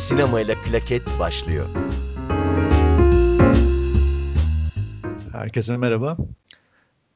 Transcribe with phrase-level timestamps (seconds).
[0.00, 1.66] Fikri Sinema ile Klaket başlıyor.
[5.32, 6.16] Herkese merhaba.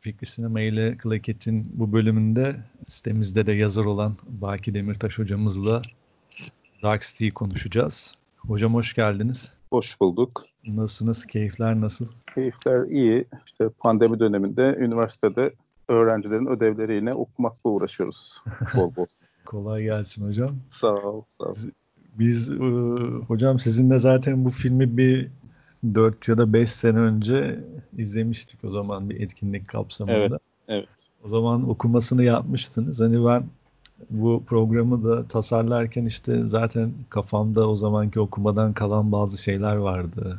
[0.00, 5.82] Fikri Sinema ile Klaket'in bu bölümünde sitemizde de yazar olan Baki Demirtaş hocamızla
[6.82, 8.14] Dark City'yi konuşacağız.
[8.38, 9.52] Hocam hoş geldiniz.
[9.70, 10.44] Hoş bulduk.
[10.66, 11.26] Nasılsınız?
[11.26, 12.08] Keyifler nasıl?
[12.34, 13.24] Keyifler iyi.
[13.46, 15.54] İşte pandemi döneminde üniversitede
[15.88, 18.42] öğrencilerin ödevleriyle okumakla uğraşıyoruz
[18.76, 19.06] bol bol.
[19.44, 20.56] Kolay gelsin hocam.
[20.70, 21.54] Sağ ol, sağ ol.
[22.18, 22.56] Biz e,
[23.28, 25.28] hocam sizinle zaten bu filmi bir
[25.94, 27.60] 4 ya da 5 sene önce
[27.98, 30.16] izlemiştik o zaman bir etkinlik kapsamında.
[30.16, 30.88] Evet, evet.
[31.24, 33.00] O zaman okumasını yapmıştınız.
[33.00, 33.44] Hani ben
[34.10, 40.38] bu programı da tasarlarken işte zaten kafamda o zamanki okumadan kalan bazı şeyler vardı,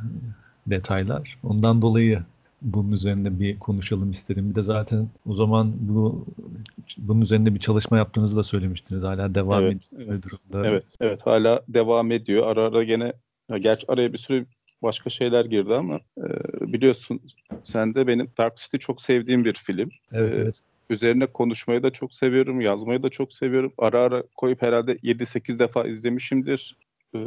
[0.67, 1.39] detaylar.
[1.43, 2.23] Ondan dolayı
[2.61, 4.49] bunun üzerinde bir konuşalım istedim.
[4.49, 6.25] Bir de zaten o zaman bu
[6.97, 9.03] bunun üzerinde bir çalışma yaptığınızı da söylemiştiniz.
[9.03, 10.23] Hala devam Evet, ediyor evet.
[10.23, 10.67] durumda.
[10.69, 11.21] Evet, evet.
[11.25, 12.47] Hala devam ediyor.
[12.47, 13.13] Ara ara gene,
[13.59, 14.45] gerçi araya bir sürü
[14.83, 16.23] başka şeyler girdi ama e,
[16.73, 17.19] biliyorsun
[17.63, 19.89] sen de benim Dark City çok sevdiğim bir film.
[20.11, 20.61] Evet, Ee, evet.
[20.89, 23.73] Üzerine konuşmayı da çok seviyorum, yazmayı da çok seviyorum.
[23.77, 26.75] Ara ara koyup herhalde 7-8 defa izlemişimdir.
[27.15, 27.19] Ee,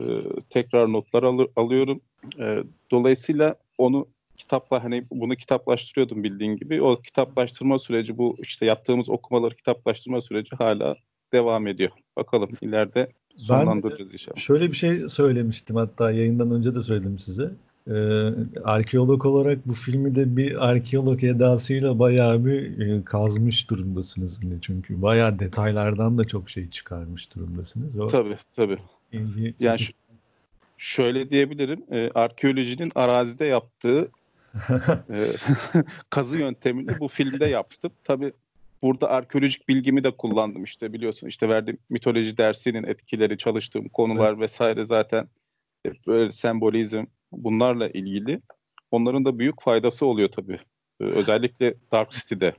[0.50, 2.00] tekrar notlar alı- alıyorum.
[2.38, 4.06] Ee, dolayısıyla onu
[4.38, 6.82] kitapla hani bunu kitaplaştırıyordum bildiğin gibi.
[6.82, 10.96] O kitaplaştırma süreci bu işte yaptığımız okumaları kitaplaştırma süreci hala
[11.32, 11.90] devam ediyor.
[12.16, 14.36] Bakalım ileride sonlandıracağız inşallah.
[14.36, 17.50] Şöyle bir şey söylemiştim hatta yayından önce de söyledim size.
[17.90, 17.92] Ee,
[18.64, 25.02] arkeolog olarak bu filmi de bir arkeolog edasıyla bayağı bir e, kazmış durumdasınız yine çünkü
[25.02, 27.98] bayağı detaylardan da çok şey çıkarmış durumdasınız.
[27.98, 28.78] O Tabii tabii.
[29.12, 29.92] ilgi Yani şu-
[30.78, 31.78] şöyle diyebilirim.
[31.90, 34.08] e, arkeolojinin arazide yaptığı e,
[36.10, 37.92] kazı yöntemini bu filmde yaptım.
[38.04, 38.32] Tabii
[38.82, 44.84] burada arkeolojik bilgimi de kullandım işte biliyorsun işte verdiğim mitoloji dersinin etkileri çalıştığım konular vesaire
[44.84, 45.28] zaten
[46.06, 48.40] böyle sembolizm bunlarla ilgili.
[48.90, 50.58] Onların da büyük faydası oluyor tabii.
[51.00, 52.54] E, özellikle Dark City'de.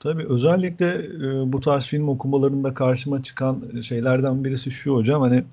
[0.00, 5.44] Tabii özellikle e, bu tarz film okumalarında karşıma çıkan şeylerden birisi şu hocam hani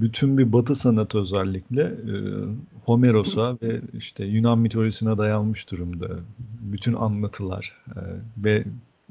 [0.00, 2.14] bütün bir Batı sanatı özellikle e,
[2.84, 6.08] Homeros'a ve işte Yunan mitolojisine dayanmış durumda.
[6.60, 8.00] Bütün anlatılar e,
[8.44, 8.64] ve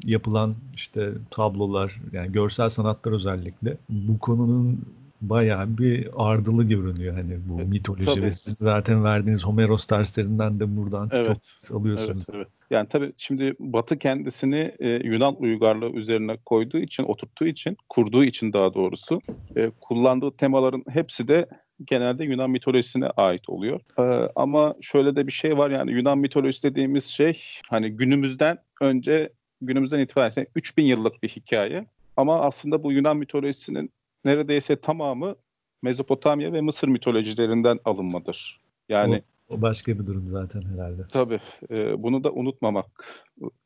[0.03, 4.85] yapılan işte tablolar yani görsel sanatlar özellikle bu konunun
[5.21, 8.21] bayağı bir ardılı görünüyor hani bu E, mitoloji tabii.
[8.21, 12.25] ve siz zaten verdiğiniz Homeros derslerinden de buradan Evet, çok alıyorsunuz.
[12.29, 12.47] Evet, evet.
[12.71, 18.53] Yani tabii şimdi Batı kendisini e, Yunan uygarlığı üzerine koyduğu için, oturttuğu için, kurduğu için
[18.53, 19.21] daha doğrusu
[19.55, 21.45] e, kullandığı temaların hepsi de
[21.85, 23.79] genelde Yunan mitolojisine ait oluyor.
[23.99, 29.29] E, ama şöyle de bir şey var yani Yunan mitolojisi dediğimiz şey hani günümüzden önce
[29.61, 31.85] günümüzden itibaren yani 3000 yıllık bir hikaye.
[32.17, 33.91] Ama aslında bu Yunan mitolojisinin
[34.25, 35.35] neredeyse tamamı
[35.81, 38.61] Mezopotamya ve Mısır mitolojilerinden alınmadır.
[38.89, 41.01] Yani O başka bir durum zaten herhalde.
[41.11, 41.39] Tabii.
[41.71, 43.05] e, bunu da unutmamak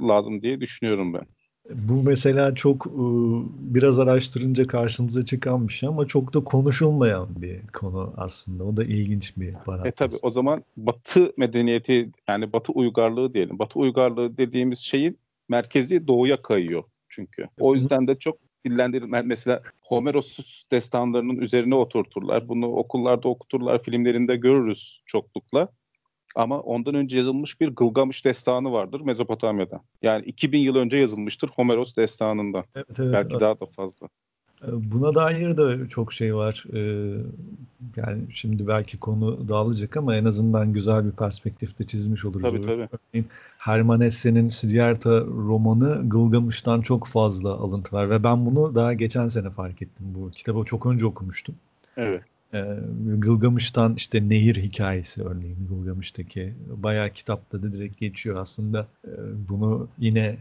[0.01, 1.25] lazım diye düşünüyorum ben.
[1.69, 2.91] Bu mesela çok e,
[3.75, 8.63] biraz araştırınca karşınıza çıkan bir şey ama çok da konuşulmayan bir konu aslında.
[8.63, 9.93] O da ilginç bir E parantez.
[9.95, 13.59] tabii o zaman Batı medeniyeti yani Batı uygarlığı diyelim.
[13.59, 15.17] Batı uygarlığı dediğimiz şeyin
[15.49, 17.47] merkezi doğuya kayıyor çünkü.
[17.59, 19.25] O yüzden de çok dillendirilmez.
[19.25, 20.39] Mesela Homeros
[20.71, 22.49] destanlarının üzerine oturturlar.
[22.49, 25.67] Bunu okullarda okuturlar, filmlerinde görürüz çoklukla.
[26.35, 29.81] Ama ondan önce yazılmış bir Gılgamış destanı vardır Mezopotamya'da.
[30.01, 32.63] Yani 2000 yıl önce yazılmıştır Homeros destanında.
[32.75, 33.13] Evet, evet.
[33.13, 34.07] Belki daha da fazla.
[34.71, 36.65] Buna dair de çok şey var.
[37.95, 42.51] Yani şimdi belki konu dağılacak ama en azından güzel bir perspektifte çizmiş oluruz.
[42.51, 42.71] Tabii tabii.
[42.73, 43.27] Örneğin
[43.57, 49.49] Hermann Hesse'nin Siddhartha romanı Gılgamış'tan çok fazla alıntı var ve ben bunu daha geçen sene
[49.49, 50.05] fark ettim.
[50.15, 51.55] Bu kitabı çok önce okumuştum.
[51.97, 52.21] Evet.
[53.17, 58.87] Gılgamış'tan işte nehir hikayesi örneğin Gılgamış'taki bayağı kitapta da direkt geçiyor aslında
[59.49, 60.37] bunu yine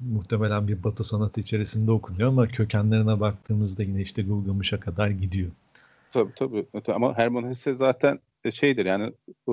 [0.00, 5.50] muhtemelen bir batı sanatı içerisinde okunuyor ama kökenlerine baktığımızda yine işte Gılgamış'a kadar gidiyor.
[6.12, 6.66] Tabii tabii.
[6.94, 8.20] Ama Hermann Hesse zaten
[8.52, 9.12] şeydir yani
[9.48, 9.52] e,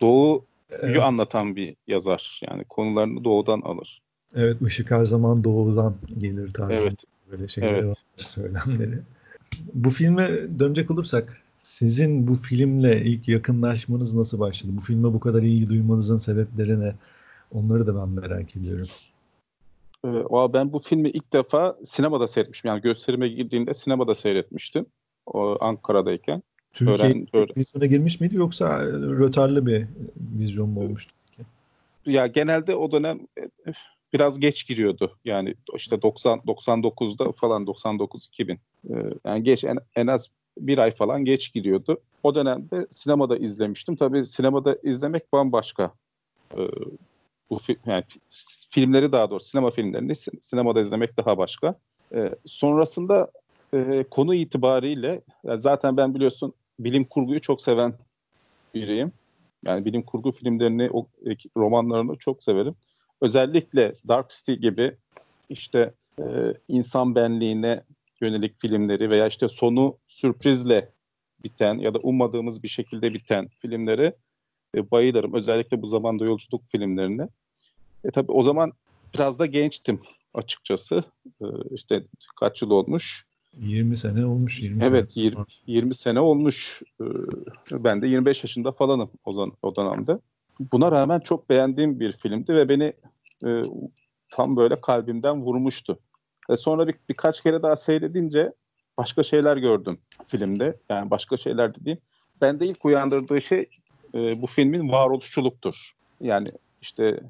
[0.00, 2.40] doğuyu Evet, anlatan bir yazar.
[2.50, 4.02] Yani konularını doğudan alır.
[4.34, 7.04] evet ışık her zaman doğudan gelir tarzında Evet.
[7.30, 7.84] böyle şeyler Evet.
[7.84, 8.98] var söylemleri.
[9.74, 10.28] Bu filme
[10.58, 14.72] dönecek olursak sizin bu filmle ilk yakınlaşmanız nasıl başladı?
[14.76, 16.94] Bu filme bu kadar ilgi duymanızın sebepleri ne?
[17.52, 18.86] Onları da ben merak ediyorum.
[20.04, 22.68] Ee, valla ben bu filmi ilk defa sinemada seyretmişim.
[22.68, 24.86] Yani gösterime girdiğinde sinemada seyretmiştim.
[25.26, 26.42] O, Ankara'dayken.
[26.72, 29.86] Türkiye vizyona girmiş miydi yoksa rötarlı bir
[30.38, 31.12] vizyon mu olmuştu?
[32.06, 33.72] Ya genelde o dönem e,
[34.12, 35.16] biraz geç giriyordu.
[35.24, 38.54] Yani işte 90 99'da falan 99 2000.
[38.54, 38.58] Ee,
[39.24, 40.28] yani geç en, en az
[40.58, 41.98] bir ay falan geç gidiyordu.
[42.22, 43.96] O dönemde sinemada izlemiştim.
[43.96, 45.92] Tabii sinemada izlemek bambaşka.
[47.50, 48.04] Bu yani
[48.70, 51.74] filmleri daha doğrusu sinema filmlerini sinemada izlemek daha başka.
[52.14, 53.30] Ee, sonrasında
[53.74, 57.94] e, konu itibariyle yani zaten ben biliyorsun bilim kurguyu çok seven
[58.74, 59.12] biriyim.
[59.66, 62.74] Yani bilim kurgu filmlerini, o, e, romanlarını çok severim.
[63.20, 64.96] Özellikle Dark City gibi
[65.48, 66.24] işte e,
[66.68, 67.82] insan benliğine
[68.20, 70.92] yönelik filmleri veya işte sonu sürprizle
[71.44, 74.14] biten ya da ummadığımız bir şekilde biten filmleri
[74.74, 75.34] e, bayılırım.
[75.34, 77.28] Özellikle bu zamanda yolculuk filmlerine.
[78.04, 78.72] E tabii o zaman
[79.14, 80.00] biraz da gençtim
[80.34, 81.04] açıkçası.
[81.40, 82.04] E, işte
[82.40, 83.26] kaç yıl olmuş?
[83.60, 84.62] 20 sene olmuş.
[84.62, 85.24] 20 evet sene.
[85.24, 86.82] 20, 20 sene olmuş.
[87.00, 87.04] E,
[87.84, 90.18] ben de 25 yaşında falanım o, o dönemde.
[90.72, 92.92] Buna rağmen çok beğendiğim bir filmdi ve beni
[93.46, 93.62] e,
[94.30, 95.98] tam böyle kalbimden vurmuştu.
[96.50, 98.52] Ve sonra bir, birkaç kere daha seyredince
[98.98, 100.76] başka şeyler gördüm filmde.
[100.88, 101.98] Yani başka şeyler dediğim.
[102.40, 103.68] Bende ilk uyandırdığı şey
[104.14, 105.92] e, bu filmin varoluşçuluktur.
[106.20, 106.48] Yani
[106.82, 107.20] işte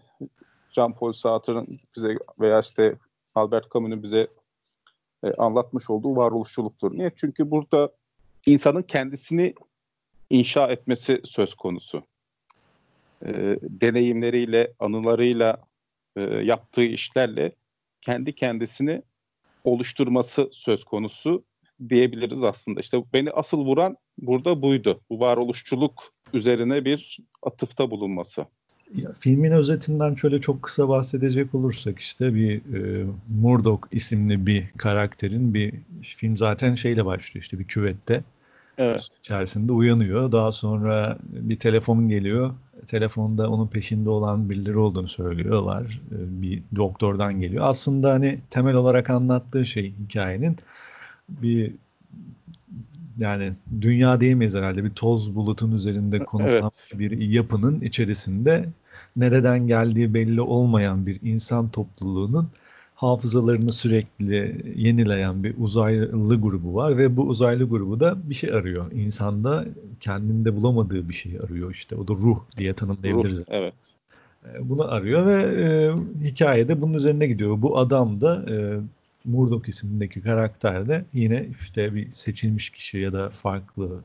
[0.76, 1.66] Jean-Paul Sartre'ın
[1.96, 2.96] bize veya işte
[3.34, 4.28] Albert Camus'un bize
[5.24, 6.98] e, anlatmış olduğu varoluşçuluktur.
[6.98, 7.10] Niye?
[7.16, 7.92] Çünkü burada
[8.46, 9.54] insanın kendisini
[10.30, 12.02] inşa etmesi söz konusu.
[13.26, 13.32] E,
[13.62, 15.56] deneyimleriyle, anılarıyla,
[16.16, 17.52] e, yaptığı işlerle
[18.00, 19.02] kendi kendisini
[19.64, 21.44] oluşturması söz konusu
[21.88, 22.80] diyebiliriz aslında.
[22.80, 25.00] İşte beni asıl vuran burada buydu.
[25.10, 28.44] Bu varoluşçuluk üzerine bir atıfta bulunması.
[28.94, 33.06] Ya, filmin özetinden şöyle çok kısa bahsedecek olursak işte bir e,
[33.40, 35.72] Murdoch isimli bir karakterin bir
[36.02, 38.22] film zaten şeyle başlıyor işte bir küvette
[38.78, 39.08] Evet.
[39.18, 40.32] içerisinde uyanıyor.
[40.32, 42.54] Daha sonra bir telefon geliyor.
[42.86, 46.00] Telefonda onun peşinde olan birileri olduğunu söylüyorlar.
[46.12, 47.64] E, Bir doktordan geliyor.
[47.66, 50.56] Aslında hani temel olarak anlattığı şey hikayenin
[51.28, 51.72] bir
[53.18, 58.64] yani dünya diyemeyiz herhalde bir toz bulutun üzerinde konumlanmış bir yapının içerisinde
[59.16, 62.48] nereden geldiği belli olmayan bir insan topluluğunun
[62.94, 68.92] hafızalarını sürekli yenileyen bir uzaylı grubu var ve bu uzaylı grubu da bir şey arıyor.
[68.92, 69.64] İnsanda
[70.00, 71.96] kendinde bulamadığı bir şey arıyor işte.
[71.96, 73.38] O da ruh diye tanımlayabiliriz.
[73.38, 73.74] Ruh, evet.
[74.54, 75.92] E, Bunu arıyor ve e,
[76.24, 77.62] hikayede bunun üzerine gidiyor.
[77.62, 78.80] Bu adam da e,
[79.24, 84.00] Murdoch isimindeki karakter de yine işte bir seçilmiş kişi ya da farklı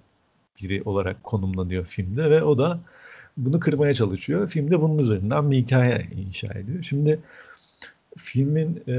[0.62, 2.80] biri olarak konumlanıyor filmde ve o da
[3.38, 4.50] bunu kırmaya çalışıyor.
[4.50, 6.83] Filmde bunun üzerinden bir hikaye inşa ediyor.
[6.83, 7.19] Şimdi
[8.18, 8.94] filmin e,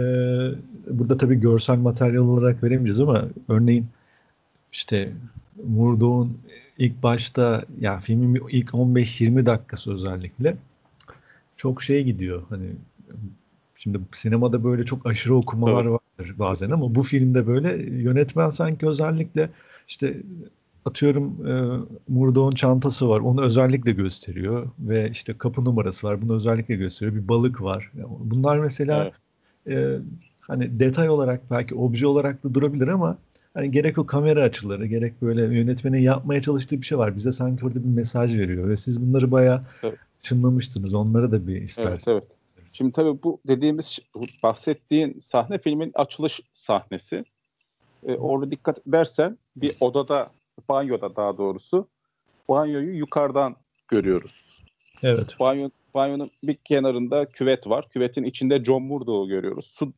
[0.87, 3.87] burada tabii görsel materyal olarak veremeyeceğiz ama örneğin
[4.73, 5.12] işte
[5.69, 6.38] Murdoch'un
[6.78, 10.56] ilk başta ya filmin ilk 15-20 dakikası özellikle
[11.56, 12.43] çok şey gidiyor.
[12.49, 12.66] Hani
[13.76, 16.00] şimdi sinemada böyle çok aşırı okumalar Evet.
[16.20, 19.50] Vardır bazen ama bu filmde böyle yönetmen sanki özellikle
[19.88, 20.17] işte
[20.84, 21.52] atıyorum e,
[22.08, 23.20] Murdoch'un çantası var.
[23.20, 26.22] Onu özellikle gösteriyor ve işte kapı numarası var.
[26.22, 27.17] Bunu özellikle gösteriyor.
[27.22, 27.90] Bir balık var.
[27.99, 29.12] Yani Bunlar mesela
[29.67, 29.76] Evet.
[29.76, 29.99] e,
[30.40, 33.19] hani detay olarak belki obje olarak da durabilir ama
[33.55, 37.16] hani gerek o kamera açıları gerek böyle yönetmenin yapmaya çalıştığı bir şey var.
[37.16, 39.99] Bize sanki orada bir mesaj veriyor ve siz bunları bayağı Evet.
[40.23, 40.94] çınlamıştınız.
[40.94, 42.08] Onları da bir Evet, isterseniz.
[42.08, 42.25] evet.
[42.72, 43.99] Şimdi tabii bu dediğimiz
[44.43, 47.25] bahsettiğin sahne filmin açılış sahnesi.
[48.06, 50.30] Ee, orada dikkat edersen bir odada,
[50.68, 51.88] banyoda daha doğrusu
[52.49, 53.56] banyoyu yukarıdan
[53.88, 54.62] görüyoruz.
[55.02, 55.37] Evet.
[55.40, 57.88] Banyo, banyonun bir kenarında küvet var.
[57.88, 59.66] Küvetin içinde John Murdoch'u görüyoruz.
[59.66, 59.92] Su,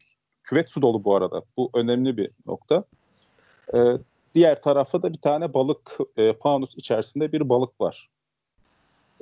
[0.45, 1.43] küvet su dolu bu arada.
[1.57, 2.85] Bu önemli bir nokta.
[3.75, 3.79] Ee,
[4.35, 8.09] diğer tarafta da bir tane balık, e, fanus içerisinde bir balık var.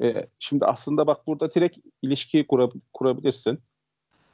[0.02, 3.58] Ee, şimdi aslında bak burada direkt ilişkiyi kura- kurabilirsin.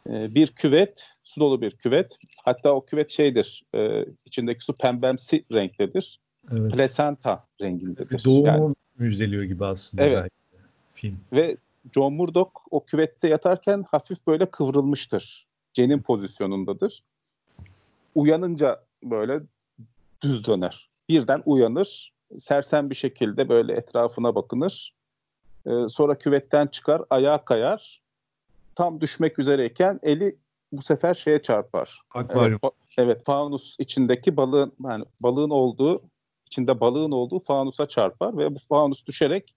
[0.08, 2.16] Ee, bir küvet, su dolu bir küvet.
[2.44, 6.20] Hatta o küvet şeydir, e, içindeki su pembemsi renktedir.
[6.52, 6.72] Evet.
[6.72, 8.24] Plasenta rengindedir.
[8.24, 10.16] Doğumu Yani- müjdeliyor gibi aslında Evet.
[10.16, 11.18] belki film.
[11.32, 11.56] ve
[11.94, 15.46] John Murdoch o küvette yatarken hafif böyle kıvrılmıştır.
[15.72, 17.02] Cenin pozisyonundadır.
[18.14, 19.40] Uyanınca böyle
[20.22, 20.90] düz döner.
[21.08, 22.12] Birden uyanır.
[22.38, 24.92] Sersem bir şekilde böyle etrafına bakınır.
[25.66, 28.02] Ee, sonra küvetten çıkar, ayağa kayar.
[28.74, 30.36] Tam düşmek üzereyken eli
[30.72, 32.00] bu sefer şeye çarpar.
[32.14, 32.60] Akvaryum.
[32.62, 36.00] Evet, evet, fanus içindeki balığın yani balığın olduğu
[36.46, 39.54] içinde balığın olduğu fanusa çarpar ve bu fanus düşerek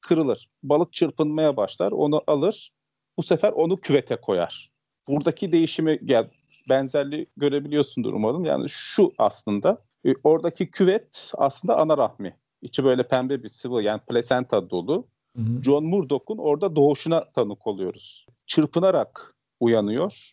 [0.00, 0.50] kırılır.
[0.62, 2.72] Balık çırpınmaya başlar, onu alır.
[3.16, 4.70] Bu sefer onu küvete koyar.
[5.08, 6.28] Buradaki değişimi gel
[6.68, 8.44] benzerliği görebiliyorsundur umarım.
[8.44, 12.36] Yani şu aslında e, oradaki küvet aslında ana rahmi.
[12.62, 15.06] İçi böyle pembe bir sıvı yani plasenta dolu.
[15.38, 15.62] Hı hı.
[15.62, 18.26] John Murdoch'un orada doğuşuna tanık oluyoruz.
[18.46, 20.32] Çırpınarak uyanıyor.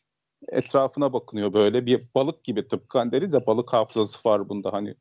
[0.49, 4.95] Etrafına bakınıyor böyle bir balık gibi tıpkı hani deriz ya balık hafızası var bunda hani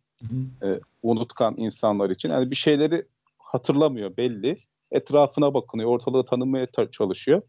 [0.63, 2.31] E, unutkan insanlar için.
[2.31, 3.07] Yani bir şeyleri
[3.39, 4.57] hatırlamıyor belli.
[4.93, 7.43] Etrafına bakınıyor, ortalığı tanımaya çalışıyor.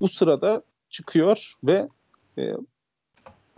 [0.00, 1.88] Bu sırada çıkıyor ve
[2.38, 2.54] e,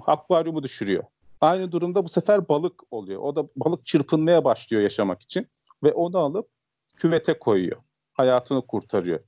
[0.07, 1.05] akvaryumu düşürüyor.
[1.41, 3.23] Aynı durumda bu sefer balık oluyor.
[3.23, 5.47] O da balık çırpınmaya başlıyor yaşamak için
[5.83, 6.49] ve onu alıp
[6.97, 7.81] küvete koyuyor.
[8.15, 9.21] Hayatını kurtarıyor.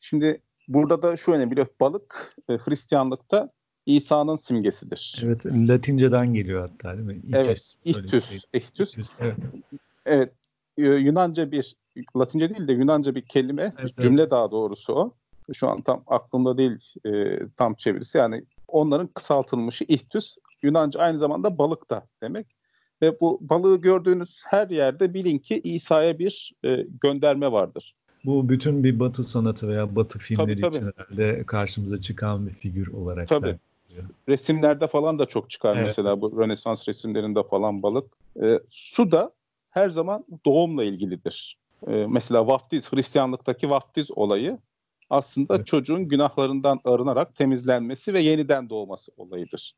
[0.00, 1.66] Şimdi burada da şu önemli.
[1.80, 3.50] Balık e, Hristiyanlıkta
[3.86, 5.20] İsa'nın simgesidir.
[5.24, 7.16] Evet, Latinceden geliyor hatta değil mi?
[7.16, 8.28] İtis, evet, ihtüs.
[8.28, 8.40] Şey.
[8.52, 9.14] ihtüs.
[9.20, 9.36] evet.
[10.06, 10.32] Evet,
[10.76, 11.76] Yunanca bir,
[12.16, 14.30] Latince değil de Yunanca bir kelime, evet, cümle evet.
[14.30, 15.14] daha doğrusu o.
[15.52, 18.18] Şu an tam aklımda değil e, tam çevirisi.
[18.18, 20.36] Yani onların kısaltılmışı ihtüs.
[20.62, 22.46] Yunanca aynı zamanda balık da demek.
[23.02, 27.94] Ve bu balığı gördüğünüz her yerde bilin ki İsa'ya bir e, gönderme vardır.
[28.24, 32.86] Bu bütün bir batı sanatı veya batı filmleri tabii, için herhalde karşımıza çıkan bir figür
[32.86, 33.28] olarak.
[33.28, 33.46] Tabii.
[33.46, 33.58] Da.
[34.28, 35.86] Resimlerde falan da çok çıkar evet.
[35.86, 38.12] mesela bu Rönesans resimlerinde falan balık.
[38.42, 39.32] E, su da
[39.70, 41.58] her zaman doğumla ilgilidir.
[41.86, 44.58] E, mesela vaftiz, Hristiyanlıktaki vaftiz olayı
[45.10, 45.66] aslında evet.
[45.66, 49.74] çocuğun günahlarından arınarak temizlenmesi ve yeniden doğması olayıdır.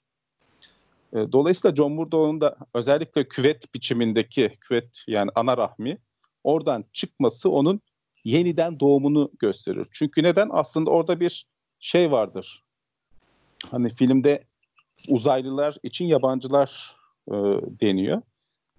[1.12, 5.99] E, dolayısıyla John Murdoch'un da özellikle küvet biçimindeki küvet yani ana rahmi
[6.44, 7.80] oradan çıkması onun
[8.24, 9.86] yeniden doğumunu gösterir.
[9.92, 10.48] Çünkü neden?
[10.52, 11.46] Aslında orada bir
[11.80, 12.62] şey vardır.
[13.70, 14.44] Hani filmde
[15.08, 16.96] uzaylılar için yabancılar
[17.28, 17.34] e,
[17.80, 18.22] deniyor.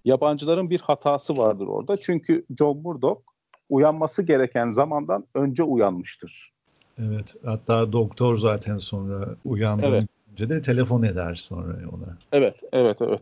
[0.05, 1.97] Yabancıların bir hatası vardır orada.
[1.97, 3.21] Çünkü John Murdoch
[3.69, 6.51] uyanması gereken zamandan önce uyanmıştır.
[6.99, 7.35] Evet.
[7.45, 10.09] Hatta doktor zaten sonra uyandığında evet.
[10.31, 12.17] önce de telefon eder sonra ona.
[12.31, 13.21] Evet, evet, evet.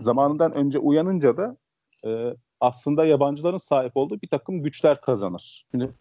[0.00, 1.56] Zamanından önce uyanınca da
[2.04, 5.66] e, aslında yabancıların sahip olduğu bir takım güçler kazanır.
[5.70, 5.94] Şimdi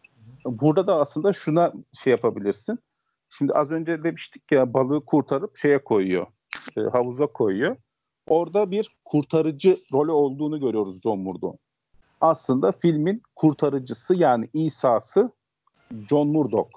[0.46, 1.74] burada da aslında şuna
[2.04, 2.80] şey yapabilirsin.
[3.30, 6.28] Şimdi az önce demiştik ya balığı kurtarıp şeye koyuyor,
[6.78, 7.76] e, havuza koyuyor.
[8.28, 11.60] Orada bir kurtarıcı rolü olduğunu görüyoruz John Murdoch'un.
[12.22, 15.32] Aslında filmin kurtarıcısı yani İsa'sı
[16.10, 16.70] John Murdoch.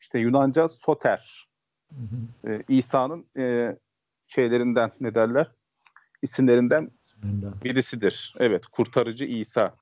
[0.00, 1.48] İşte Yunanca Soter.
[1.90, 2.50] Hı hı.
[2.50, 3.76] Ee, İsa'nın e,
[4.26, 5.50] şeylerinden ne derler?
[6.24, 6.90] İsimlerinden
[7.64, 8.34] birisidir.
[8.38, 9.74] Evet, kurtarıcı İsa.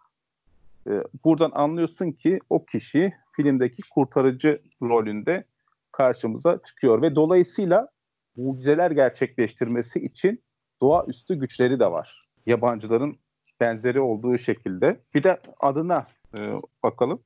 [0.86, 5.44] Ee, buradan anlıyorsun ki o kişi filmdeki kurtarıcı rolünde
[5.92, 7.88] karşımıza çıkıyor ve dolayısıyla
[8.36, 10.42] mucizeler gerçekleştirmesi için
[10.80, 12.18] doğaüstü güçleri de var.
[12.46, 13.16] Yabancıların
[13.60, 15.00] benzeri olduğu şekilde.
[15.14, 17.22] Bir de adına e, bakalım.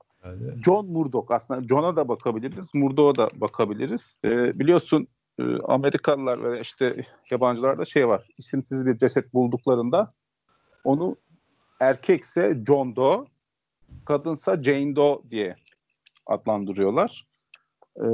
[0.64, 4.16] John Murdoch aslında John'a da bakabiliriz, Murdoch'a da bakabiliriz.
[4.24, 8.28] E, biliyorsun e, Amerikalılar ve işte yabancılarda şey var.
[8.38, 10.06] İsimsiz bir ceset bulduklarında
[10.84, 11.16] onu
[11.80, 13.24] erkekse John Doe,
[14.04, 15.56] kadınsa Jane Doe diye
[16.26, 17.26] adlandırıyorlar.
[17.96, 18.06] E,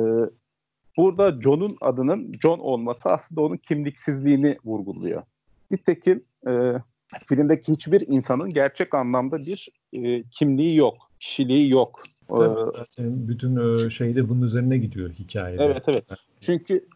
[0.97, 5.23] burada John'un adının John olması aslında onun kimliksizliğini vurguluyor.
[5.71, 6.73] Nitekim e,
[7.27, 12.03] filmdeki hiçbir insanın gerçek anlamda bir e, kimliği yok, kişiliği yok.
[12.29, 15.65] Tabii, zaten bütün şey de bunun üzerine gidiyor hikayede.
[15.65, 16.05] Evet evet.
[16.41, 16.89] Çünkü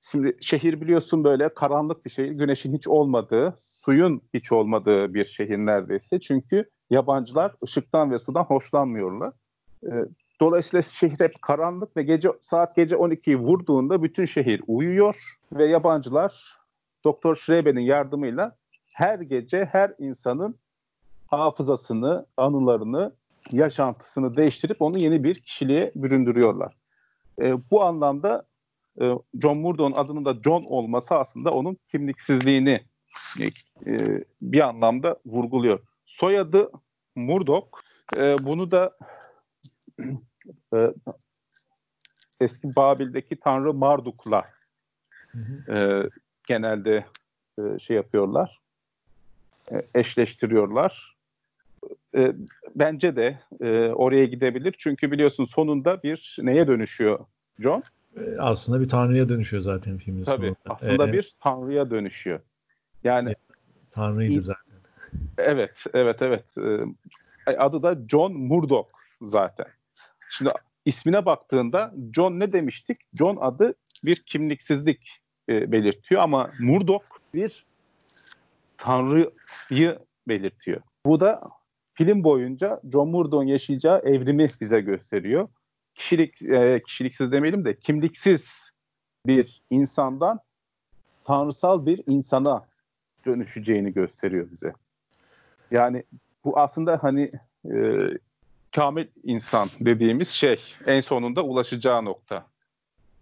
[0.00, 5.58] şimdi şehir biliyorsun böyle karanlık bir şehir, güneşin hiç olmadığı, suyun hiç olmadığı bir şehir
[5.58, 6.20] neredeyse.
[6.20, 9.32] Çünkü yabancılar ışıktan ve sudan hoşlanmıyorlar.
[10.40, 16.58] Dolayısıyla şehir hep karanlık ve gece saat gece 12'yi vurduğunda bütün şehir uyuyor ve yabancılar
[17.04, 18.56] Doktor Schreber'in yardımıyla
[18.94, 20.56] her gece her insanın
[21.26, 23.12] hafızasını, anılarını,
[23.52, 26.74] yaşantısını değiştirip onu yeni bir kişiliğe büründürüyorlar.
[27.40, 28.44] E, bu anlamda
[29.00, 29.10] e,
[29.42, 32.80] John Murdoch'un adının da John olması aslında onun kimliksizliğini
[33.86, 33.98] e,
[34.42, 35.80] bir anlamda vurguluyor.
[36.04, 36.70] Soyadı
[37.16, 37.68] Murdoch.
[38.16, 38.96] E, bunu da
[40.74, 40.86] e,
[42.40, 44.42] eski Babil'deki tanrı Marduk'la
[45.68, 46.02] e,
[46.46, 47.04] genelde
[47.58, 48.60] e, şey yapıyorlar
[49.94, 51.16] eşleştiriyorlar.
[52.14, 52.32] E,
[52.74, 54.74] bence de e, oraya gidebilir.
[54.78, 57.18] Çünkü biliyorsun sonunda bir neye dönüşüyor
[57.58, 57.82] John?
[58.38, 60.56] Aslında bir tanrıya dönüşüyor zaten filmin Tabii, sonunda.
[60.66, 62.40] aslında ee, bir tanrıya dönüşüyor.
[63.04, 63.32] Yani
[63.90, 64.78] tanrıydı zaten.
[65.38, 66.44] Evet, evet, evet.
[67.46, 68.88] E, adı da John Murdoch
[69.22, 69.66] zaten.
[70.30, 70.50] Şimdi
[70.84, 72.96] ismine baktığında John ne demiştik?
[73.14, 73.74] John adı
[74.04, 77.66] bir kimliksizlik e, belirtiyor ama Murdoch bir
[78.78, 79.98] Tanrı'yı
[80.28, 80.80] belirtiyor.
[81.06, 81.40] Bu da
[81.94, 85.48] film boyunca John Murdoch'un yaşayacağı evrimi bize gösteriyor.
[86.00, 88.72] Kişilik e, kişiliksiz demeyelim de kimliksiz
[89.26, 90.40] bir insandan
[91.24, 92.66] tanrısal bir insana
[93.26, 94.72] dönüşeceğini gösteriyor bize.
[95.70, 96.04] Yani
[96.44, 97.30] bu aslında hani
[97.64, 97.96] e,
[98.74, 102.46] kamil insan dediğimiz şey en sonunda ulaşacağı nokta.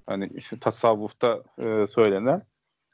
[0.07, 2.41] Hani işte tasavvufta e, söylenen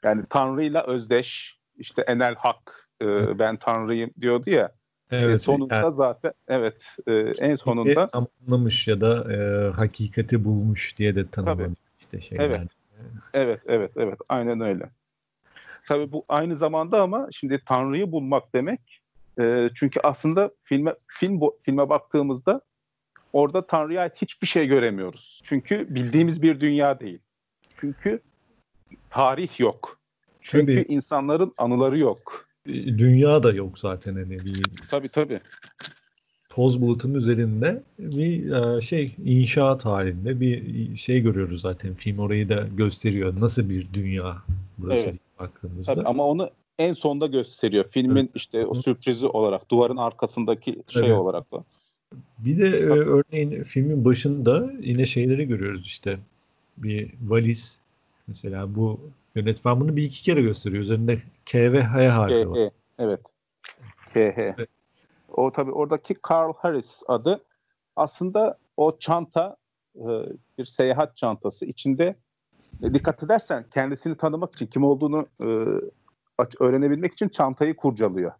[0.03, 4.71] yani Tanrı'yla özdeş işte enel hak e, ben tanrıyım diyordu ya.
[5.11, 5.35] Evet.
[5.35, 11.15] E, sonunda yani, zaten evet e, en sonunda tamamlamış ya da e, hakikati bulmuş diye
[11.15, 12.45] de tanımlamış işte şeyler.
[12.45, 12.69] Evet.
[13.33, 14.19] Evet, evet, evet.
[14.29, 14.87] Aynen öyle.
[15.87, 19.01] Tabii bu aynı zamanda ama şimdi Tanrı'yı bulmak demek.
[19.39, 22.61] E, çünkü aslında filme film filme baktığımızda
[23.33, 25.41] orada Tanrı'ya ait hiçbir şey göremiyoruz.
[25.43, 27.19] Çünkü bildiğimiz bir dünya değil.
[27.75, 28.19] Çünkü
[29.09, 29.99] tarih yok.
[30.41, 30.93] Çünkü tabii.
[30.93, 32.45] insanların anıları yok.
[32.67, 35.39] E, dünya da yok zaten hani bir tabii tabii.
[36.49, 41.93] Toz bulutun üzerinde bir e, şey inşaat halinde bir şey görüyoruz zaten.
[41.93, 43.39] Film orayı da gösteriyor.
[43.39, 44.37] Nasıl bir dünya
[44.77, 45.19] burası evet.
[45.39, 45.93] baktığımızda.
[45.93, 47.85] Tabii, ama onu en sonda gösteriyor.
[47.89, 48.35] Filmin evet.
[48.35, 51.17] işte o sürprizi olarak, duvarın arkasındaki şey evet.
[51.17, 51.61] olarak da.
[52.37, 56.19] Bir de e, örneğin filmin başında yine şeyleri görüyoruz işte.
[56.77, 57.79] Bir valiz
[58.27, 58.99] mesela bu
[59.35, 60.83] yönetmen bunu bir iki kere gösteriyor.
[60.83, 62.71] Üzerinde K ve H harfi var.
[62.99, 63.21] Evet.
[64.05, 64.37] KH.
[64.37, 64.69] Evet.
[65.33, 67.43] O tabii oradaki Carl Harris adı
[67.95, 69.57] aslında o çanta
[69.95, 70.05] e,
[70.57, 71.65] bir seyahat çantası.
[71.65, 72.15] içinde
[72.83, 75.47] e, dikkat edersen kendisini tanımak için kim olduğunu e,
[76.59, 78.31] öğrenebilmek için çantayı kurcalıyor.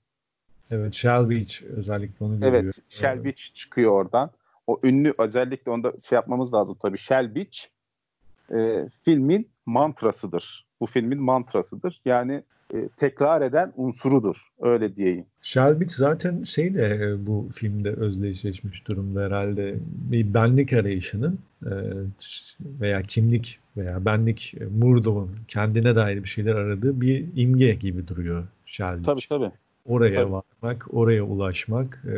[0.72, 2.64] Evet, Shell Beach özellikle onu görüyor.
[2.64, 4.32] Evet, Shell Beach çıkıyor oradan.
[4.68, 6.98] O ünlü özellikle onda şey yapmamız lazım tabii.
[6.98, 7.58] Shell Beach
[8.54, 10.65] e, filmin mantrasıdır.
[10.82, 12.02] Bu filmin mantrasıdır.
[12.06, 14.48] Yani e, tekrar eden unsurudur.
[14.62, 15.26] Öyle diyeyim.
[15.42, 19.76] Shell Beach zaten şeyle e, bu filmde özdeşleşmiş durumda herhalde.
[19.86, 21.72] Bir benlik arayışının e,
[22.82, 28.44] veya kimlik veya benlik e, Murdoch'un kendine dair bir şeyler aradığı bir imge gibi duruyor
[28.66, 29.06] Shell Beach.
[29.06, 29.52] Tabii tabii.
[29.86, 30.32] Oraya Tabii.
[30.32, 32.16] varmak, oraya ulaşmak e,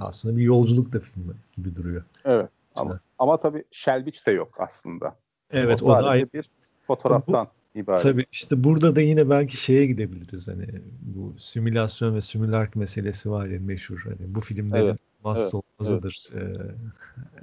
[0.00, 2.02] aslında bir yolculuk da filmi gibi duruyor.
[2.24, 2.50] Evet.
[2.76, 5.16] Ama, ama tabii Shelbich de yok aslında.
[5.50, 6.50] Evet, o, o da ayrı bir
[6.86, 8.02] fotoğraftan bu, ibaret.
[8.02, 10.66] Tabii işte burada da yine belki şeye gidebiliriz hani
[11.00, 16.28] bu simülasyon ve simülark meselesi var ya meşhur hani bu filmlerin evet, olmazsa evet, olmazıdır.
[16.34, 16.60] Evet.
[16.60, 16.74] Ee,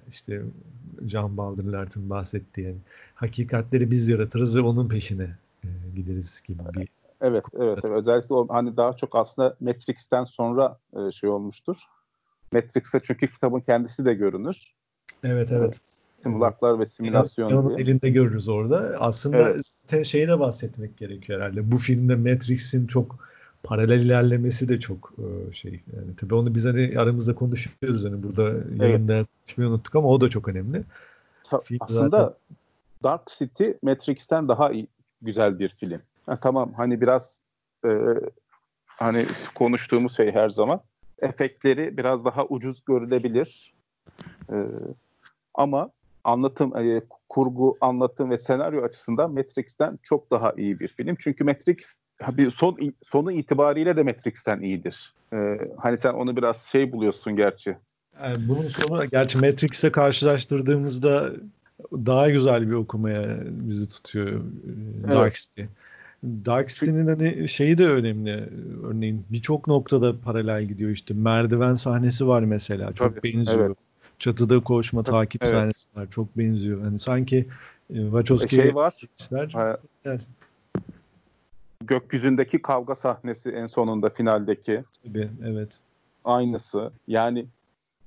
[0.09, 0.41] işte
[1.05, 2.77] Can Baldırlart'ın bahsettiği yani
[3.15, 6.87] hakikatleri biz yaratırız ve onun peşine e, gideriz gibi bir
[7.23, 7.95] Evet, evet, evet.
[7.95, 11.77] Özellikle o hani daha çok aslında Matrix'ten sonra e, şey olmuştur.
[12.51, 14.73] Matrix'te çünkü kitabın kendisi de görünür.
[15.23, 15.79] Evet, evet.
[16.23, 17.85] Simulaklar ve simülasyon yani, diye.
[17.85, 18.95] elinde görürüz orada.
[18.99, 19.49] Aslında
[19.91, 20.05] evet.
[20.05, 21.71] şeyi de bahsetmek gerekiyor herhalde.
[21.71, 23.19] Bu filmde Matrix'in çok
[23.63, 25.71] paralel ilerlemesi de çok e, şey.
[25.71, 28.81] Yani tabii onu biz hani aramızda konuşuyoruz hani burada evet.
[28.81, 30.83] yayında konuşmayı unuttuk ama o da çok önemli.
[31.63, 32.33] Film aslında zaten...
[33.03, 34.87] Dark City Matrix'ten daha iyi,
[35.21, 35.99] güzel bir film.
[36.25, 37.39] Ha, tamam hani biraz
[37.85, 37.89] e,
[38.87, 40.81] hani konuştuğumuz şey her zaman
[41.19, 43.73] efektleri biraz daha ucuz görülebilir.
[44.51, 44.55] E,
[45.53, 45.89] ama
[46.23, 51.15] anlatım, e, kurgu, anlatım ve senaryo açısından Matrix'ten çok daha iyi bir film.
[51.19, 51.95] Çünkü Matrix
[52.31, 55.13] bir son sonu itibariyle de Matrix'ten iyidir.
[55.33, 55.37] E,
[55.77, 57.77] hani sen onu biraz şey buluyorsun gerçi.
[58.23, 61.31] Yani bunun sonu gerçi Matrix'e karşılaştırdığımızda
[61.93, 64.41] daha güzel bir okumaya bizi tutuyor e,
[65.05, 65.15] evet.
[65.15, 65.61] Dark City.
[66.23, 68.49] Dark City'nin hani şeyi de önemli.
[68.83, 71.13] Örneğin birçok noktada paralel gidiyor işte.
[71.13, 72.93] Merdiven sahnesi var mesela.
[72.93, 73.65] Çok Tabii, benziyor.
[73.65, 73.77] Evet.
[74.23, 75.51] Çatıda koşma, takip evet.
[75.51, 76.07] sahnesi var.
[76.09, 76.81] Çok benziyor.
[76.81, 77.47] Hani sanki
[77.89, 78.93] e, Wachowski şey var.
[79.19, 79.55] Işler,
[80.05, 80.21] evet.
[81.81, 84.81] Gökyüzündeki kavga sahnesi en sonunda finaldeki.
[85.03, 85.79] Tabii, evet.
[86.25, 86.91] Aynısı.
[87.07, 87.45] Yani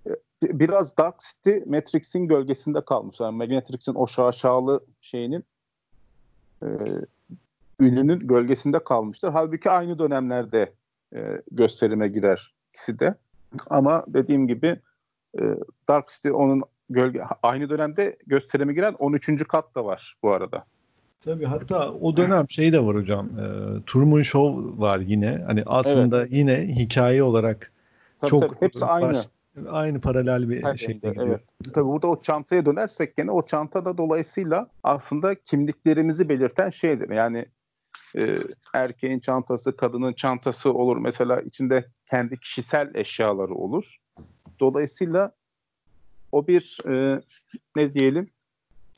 [0.07, 0.11] e,
[0.43, 3.21] biraz Dark City Matrix'in gölgesinde kalmış.
[3.21, 5.45] Yani Matrix'in o şaşalı şeyinin
[6.63, 6.69] e,
[7.81, 9.31] ünlünün gölgesinde kalmıştır.
[9.33, 10.73] Halbuki aynı dönemlerde
[11.15, 13.15] e, gösterime girer ikisi de.
[13.71, 14.81] Ama dediğim gibi
[15.39, 15.43] e,
[15.89, 19.49] Dark City onun gölge aynı dönemde gösterime giren 13.
[19.49, 20.65] kat da var bu arada.
[21.21, 23.27] Tabii hatta o dönem şey de var hocam.
[23.27, 23.45] E,
[23.87, 25.43] Truman Show var yine.
[25.47, 26.33] Hani aslında evet.
[26.33, 27.73] yine hikaye olarak
[28.21, 29.09] tabii, çok tabii, hepsi aynı.
[29.09, 29.29] Baş,
[29.69, 31.29] aynı paralel bir Her şekilde gidiyor.
[31.29, 31.75] Evet.
[31.75, 37.11] Tabii burada o çantaya dönersek gene o çantada dolayısıyla aslında kimliklerimizi belirten şeydir.
[37.11, 37.47] Yani
[38.19, 38.39] e,
[38.75, 40.97] erkeğin çantası, kadının çantası olur.
[40.97, 43.97] Mesela içinde kendi kişisel eşyaları olur.
[44.61, 45.33] Dolayısıyla
[46.33, 47.23] o bir e,
[47.77, 48.31] ne diyelim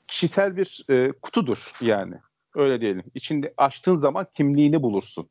[0.08, 2.14] kişisel bir e, kutudur yani.
[2.54, 3.02] Öyle diyelim.
[3.14, 5.28] İçinde açtığın zaman kimliğini bulursun.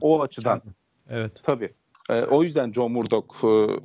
[0.00, 0.62] O açıdan.
[1.08, 1.40] Evet.
[1.44, 1.72] Tabii.
[2.10, 3.80] E, o yüzden John Murdoch e,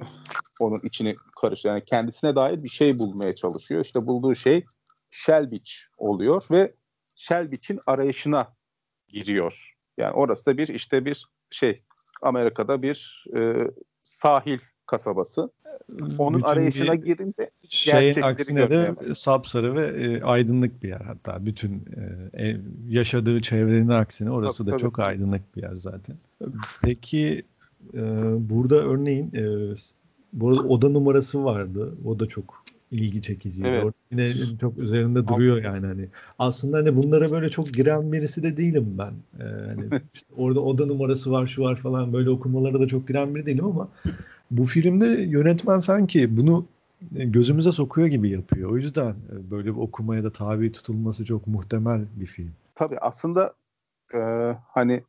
[0.59, 1.75] onun içini karıştırıyor.
[1.75, 3.85] Yani kendisine dair bir şey bulmaya çalışıyor.
[3.85, 4.65] İşte bulduğu şey
[5.11, 6.71] Shelbich oluyor ve
[7.15, 8.53] Shelbich'in arayışına
[9.07, 9.75] giriyor.
[9.97, 11.83] Yani orası da bir işte bir şey
[12.21, 13.71] Amerika'da bir e,
[14.03, 15.49] sahil kasabası.
[16.17, 21.45] Onun Bütün arayışına bir girince Şeyin aksine de sapsarı ve e, aydınlık bir yer hatta
[21.45, 24.81] bütün e, ev- yaşadığı çevrenin aksine orası Tabii, da tabii.
[24.81, 26.15] çok aydınlık bir yer zaten.
[26.81, 27.43] Peki
[27.93, 28.01] e,
[28.49, 29.75] burada örneğin e,
[30.33, 31.93] burada oda numarası vardı.
[32.05, 33.67] O da çok ilgi çekiciydi.
[33.67, 33.83] Evet.
[33.83, 36.07] Orada yine çok üzerinde duruyor yani hani.
[36.39, 39.43] Aslında hani bunlara böyle çok giren birisi de değilim ben.
[39.43, 43.35] E, hani işte orada oda numarası var, şu var falan böyle okumalara da çok giren
[43.35, 43.89] biri değilim ama
[44.51, 46.65] bu filmde yönetmen sanki bunu
[47.15, 48.71] e, gözümüze sokuyor gibi yapıyor.
[48.71, 52.51] O yüzden e, böyle bir okumaya da tabi tutulması çok muhtemel bir film.
[52.75, 53.53] Tabii aslında
[54.13, 54.19] e,
[54.73, 55.03] hani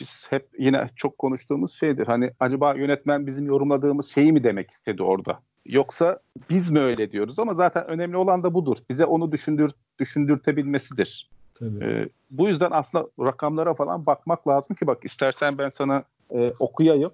[0.00, 2.06] biz hep yine çok konuştuğumuz şeydir.
[2.06, 5.40] Hani acaba yönetmen bizim yorumladığımız şeyi mi demek istedi orada?
[5.66, 6.18] Yoksa
[6.50, 7.38] biz mi öyle diyoruz?
[7.38, 8.76] Ama zaten önemli olan da budur.
[8.88, 11.30] Bize onu düşündür düşündürtebilmesidir.
[11.54, 11.84] Tabii.
[11.84, 17.10] E, bu yüzden aslında rakamlara falan bakmak lazım ki bak istersen ben sana e, okuyayım.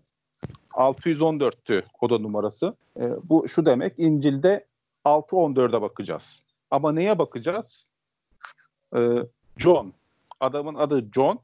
[0.71, 2.75] 614'tü oda numarası.
[3.01, 4.65] E, bu şu demek İncil'de
[5.05, 6.45] 614'e bakacağız.
[6.71, 7.91] Ama neye bakacağız?
[8.97, 9.01] E,
[9.57, 9.93] John.
[10.41, 11.39] Adamın adı John.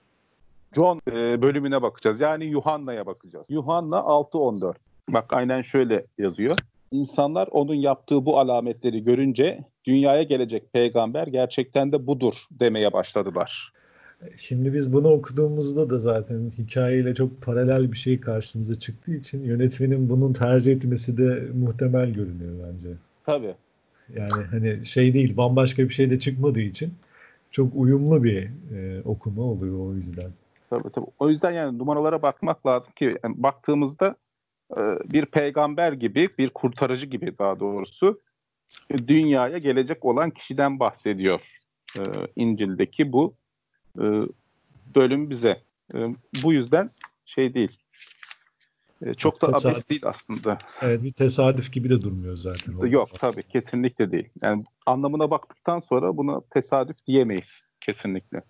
[0.72, 2.20] John e, bölümüne bakacağız.
[2.20, 3.46] Yani Yuhanna'ya bakacağız.
[3.50, 4.76] Yuhanna 614.
[5.09, 6.57] Bak aynen şöyle yazıyor.
[6.92, 13.72] İnsanlar onun yaptığı bu alametleri görünce dünyaya gelecek peygamber gerçekten de budur demeye başladılar.
[14.37, 20.09] Şimdi biz bunu okuduğumuzda da zaten hikayeyle çok paralel bir şey karşımıza çıktığı için yönetmenin
[20.09, 22.89] bunun tercih etmesi de muhtemel görünüyor bence.
[23.27, 23.55] Tabii.
[24.15, 26.95] Yani hani şey değil bambaşka bir şey de çıkmadığı için
[27.51, 30.31] çok uyumlu bir e, okuma oluyor o yüzden.
[30.71, 31.07] Tabii tabii.
[31.19, 34.17] O yüzden yani numaralara bakmak lazım ki yani baktığımızda
[34.77, 34.81] e,
[35.13, 38.21] bir peygamber gibi, bir kurtarıcı gibi daha doğrusu
[39.07, 41.59] dünyaya gelecek olan kişiden bahsediyor.
[41.99, 42.03] E,
[42.37, 43.35] İncil'deki bu
[44.00, 44.04] e,
[44.94, 45.61] bölüm bize.
[45.94, 45.98] E,
[46.42, 46.90] bu yüzden
[47.26, 47.78] şey değil.
[49.07, 49.76] E, çok da Tesadüf.
[49.76, 50.59] abes değil aslında.
[50.83, 52.87] Evet bir tesadüf gibi de durmuyor zaten.
[52.87, 54.28] Yok tabii kesinlikle değil.
[54.42, 58.42] Yani anlamına baktıktan sonra buna tesadüf diyemeyiz kesinlikle.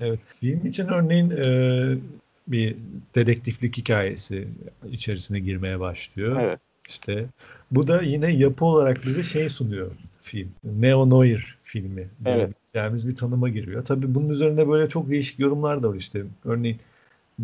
[0.00, 0.20] Evet.
[0.40, 1.44] Film için örneğin e,
[2.48, 2.76] bir
[3.14, 4.48] dedektiflik hikayesi
[4.90, 6.40] içerisine girmeye başlıyor.
[6.40, 6.60] Evet.
[6.88, 7.26] İşte
[7.70, 9.90] bu da yine yapı olarak bize şey sunuyor
[10.22, 10.52] film.
[10.64, 12.54] Neo-noir filmi Evet.
[12.74, 13.84] Diyebileceğimiz bir tanıma giriyor.
[13.84, 16.24] Tabii bunun üzerinde böyle çok değişik yorumlar da var işte.
[16.44, 16.80] Örneğin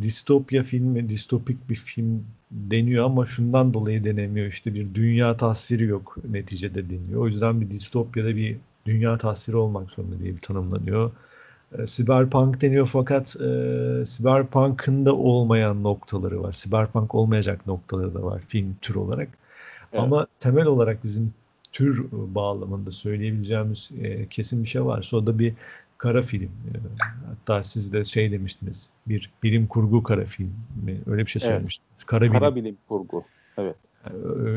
[0.00, 4.46] distopya filmi, distopik bir film deniyor ama şundan dolayı denemiyor.
[4.46, 7.22] İşte bir dünya tasviri yok neticede deniliyor.
[7.22, 11.12] O yüzden bir distopyada bir dünya tasviri olmak zorunda diye bir tanımlanıyor.
[11.78, 16.52] E, Cyberpunk deniyor fakat e, Cyberpunk'ın da olmayan noktaları var.
[16.52, 19.28] Cyberpunk olmayacak noktaları da var film tür olarak.
[19.92, 20.02] Evet.
[20.04, 21.34] Ama temel olarak bizim
[21.72, 25.54] tür e, bağlamında söyleyebileceğimiz e, kesin bir şey varsa o da bir
[25.98, 26.44] kara film.
[26.44, 26.74] E,
[27.26, 28.90] hatta siz de şey demiştiniz.
[29.08, 30.52] Bir bilim kurgu kara film
[30.84, 30.98] mi?
[31.06, 31.54] Öyle bir şey Evet.
[31.54, 32.04] söylemiştiniz.
[32.04, 32.32] Kara bilim.
[32.32, 33.24] Kara bilim kurgu.
[33.58, 33.76] Evet.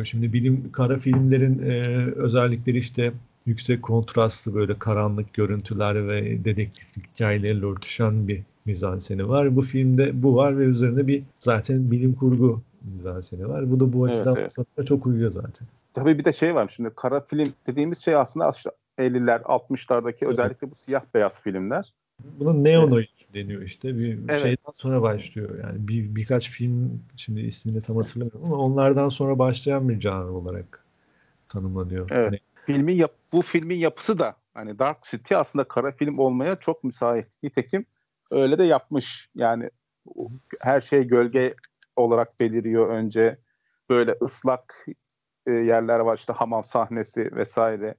[0.08, 1.72] Şimdi bilim kara filmlerin e,
[2.16, 3.14] özellikleri işte
[3.46, 9.56] yüksek kontrastlı böyle karanlık görüntüler ve dedektiflik hikayeleriyle örtüşen bir mizanseni var.
[9.56, 12.62] Bu filmde bu var ve üzerine bir zaten bilim kurgu
[12.98, 13.72] mizanseni var.
[13.72, 14.54] Bu da bu Evet, açıdan evet.
[14.56, 15.68] fotoğrafa çok uyuyor zaten.
[15.94, 20.72] Tabii bir de şey var şimdi kara film dediğimiz şey aslında işte 50'ler 60'lardaki özellikle
[20.72, 21.94] bu siyah beyaz filmler.
[22.20, 22.90] Buna neo
[23.34, 23.98] deniyor işte.
[23.98, 24.40] Bir Evet.
[24.40, 25.64] şeyden sonra başlıyor.
[25.64, 30.86] Yani bir birkaç film şimdi ismini tam hatırlamıyorum ama onlardan sonra başlayan bir janr olarak
[31.50, 32.10] tanımlanıyor.
[32.12, 32.28] Evet.
[32.28, 36.84] Hani Filmin yap bu filmin yapısı da hani Dark City aslında kara film olmaya çok
[36.84, 37.28] müsait.
[37.44, 37.86] Nitekim
[38.32, 39.30] öyle de yapmış.
[39.36, 39.70] Yani
[40.62, 41.56] her şey gölge
[41.96, 43.38] olarak beliriyor önce.
[43.90, 44.86] Böyle ıslak
[45.48, 47.96] e, yerler var işte hamam sahnesi vesaire.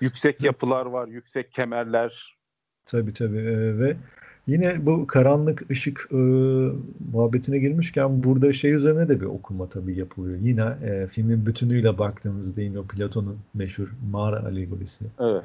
[0.00, 2.36] Yüksek yapılar var, yüksek kemerler.
[2.86, 3.96] Tabii tabii Ee, ve
[4.46, 6.16] yine bu karanlık ışık e,
[7.12, 10.38] muhabbetine girmişken burada şey üzerine de bir okuma tabii yapılıyor.
[10.40, 15.04] Yine e, filmin bütünüyle baktığımızda yine o Platon'un meşhur mağara alegorisi.
[15.20, 15.44] Evet.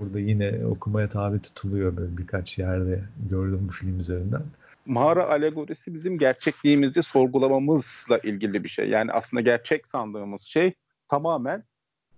[0.00, 4.42] Burada yine okumaya tabi tutuluyor böyle birkaç yerde gördüm bu film üzerinden.
[4.86, 8.88] Mağara alegorisi bizim gerçekliğimizi sorgulamamızla ilgili bir şey.
[8.88, 10.72] Yani aslında gerçek sandığımız şey
[11.08, 11.64] tamamen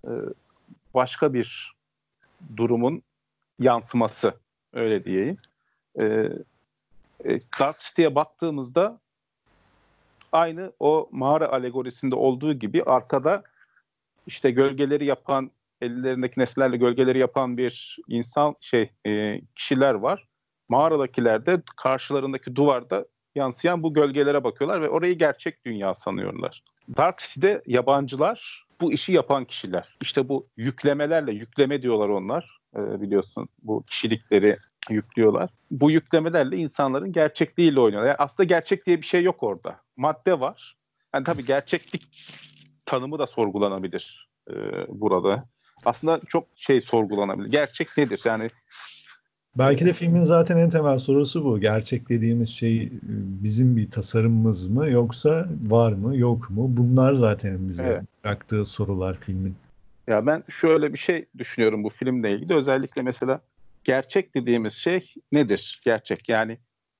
[0.05, 0.11] e,
[0.93, 1.73] başka bir
[2.57, 3.03] durumun
[3.59, 4.33] yansıması.
[4.73, 5.37] Öyle diyeyim.
[6.01, 6.05] E,
[7.25, 8.99] e, Dark City'ye baktığımızda
[10.31, 13.43] aynı o mağara alegorisinde olduğu gibi arkada
[14.27, 15.51] işte gölgeleri yapan
[15.81, 20.27] ellerindeki nesnelerle gölgeleri yapan bir insan şey e, kişiler var
[20.69, 26.63] mağaradakiler de karşılarındaki duvarda yansıyan bu gölgelere bakıyorlar ve orayı gerçek dünya sanıyorlar.
[26.97, 29.97] Dark City'de yabancılar bu işi yapan kişiler.
[30.01, 34.55] İşte bu yüklemelerle, yükleme diyorlar onlar e, biliyorsun bu kişilikleri
[34.89, 35.49] yüklüyorlar.
[35.71, 38.07] Bu yüklemelerle insanların gerçekliğiyle oynuyorlar.
[38.07, 39.81] Yani aslında gerçek diye bir şey yok orada.
[39.97, 40.77] Madde var.
[41.13, 42.33] Yani tabii gerçeklik
[42.85, 44.53] tanımı da sorgulanabilir e,
[44.87, 45.43] burada.
[45.85, 47.51] Aslında çok şey sorgulanabilir.
[47.51, 48.21] Gerçek nedir?
[48.25, 48.49] Yani
[49.57, 51.59] Belki de filmin zaten en temel sorusu bu.
[51.59, 52.89] Gerçek dediğimiz şey e,
[53.43, 56.65] bizim bir tasarımımız mı yoksa var mı yok mu?
[56.69, 58.03] Bunlar zaten bize evet.
[58.23, 59.55] bıraktığı sorular filmin.
[60.07, 62.53] Ya ben şöyle bir şey düşünüyorum bu filmle ilgili.
[62.53, 63.41] Özellikle mesela
[63.83, 65.81] gerçek dediğimiz şey nedir?
[65.85, 66.57] Gerçek yani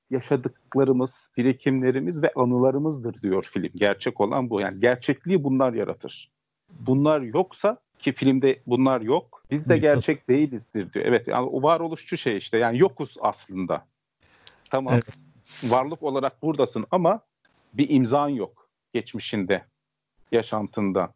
[0.09, 3.71] yaşadıklarımız, birikimlerimiz ve anılarımızdır diyor film.
[3.75, 4.61] Gerçek olan bu.
[4.61, 6.31] Yani gerçekliği bunlar yaratır.
[6.79, 9.43] Bunlar yoksa ki filmde bunlar yok.
[9.51, 11.05] Biz de gerçek değilizdir diyor.
[11.05, 13.85] Evet yani o varoluşçu şey işte yani yokuz aslında.
[14.69, 14.93] Tamam.
[14.93, 15.05] Evet.
[15.63, 17.21] Varlık olarak buradasın ama
[17.73, 19.65] bir imzan yok geçmişinde,
[20.31, 21.13] yaşantında.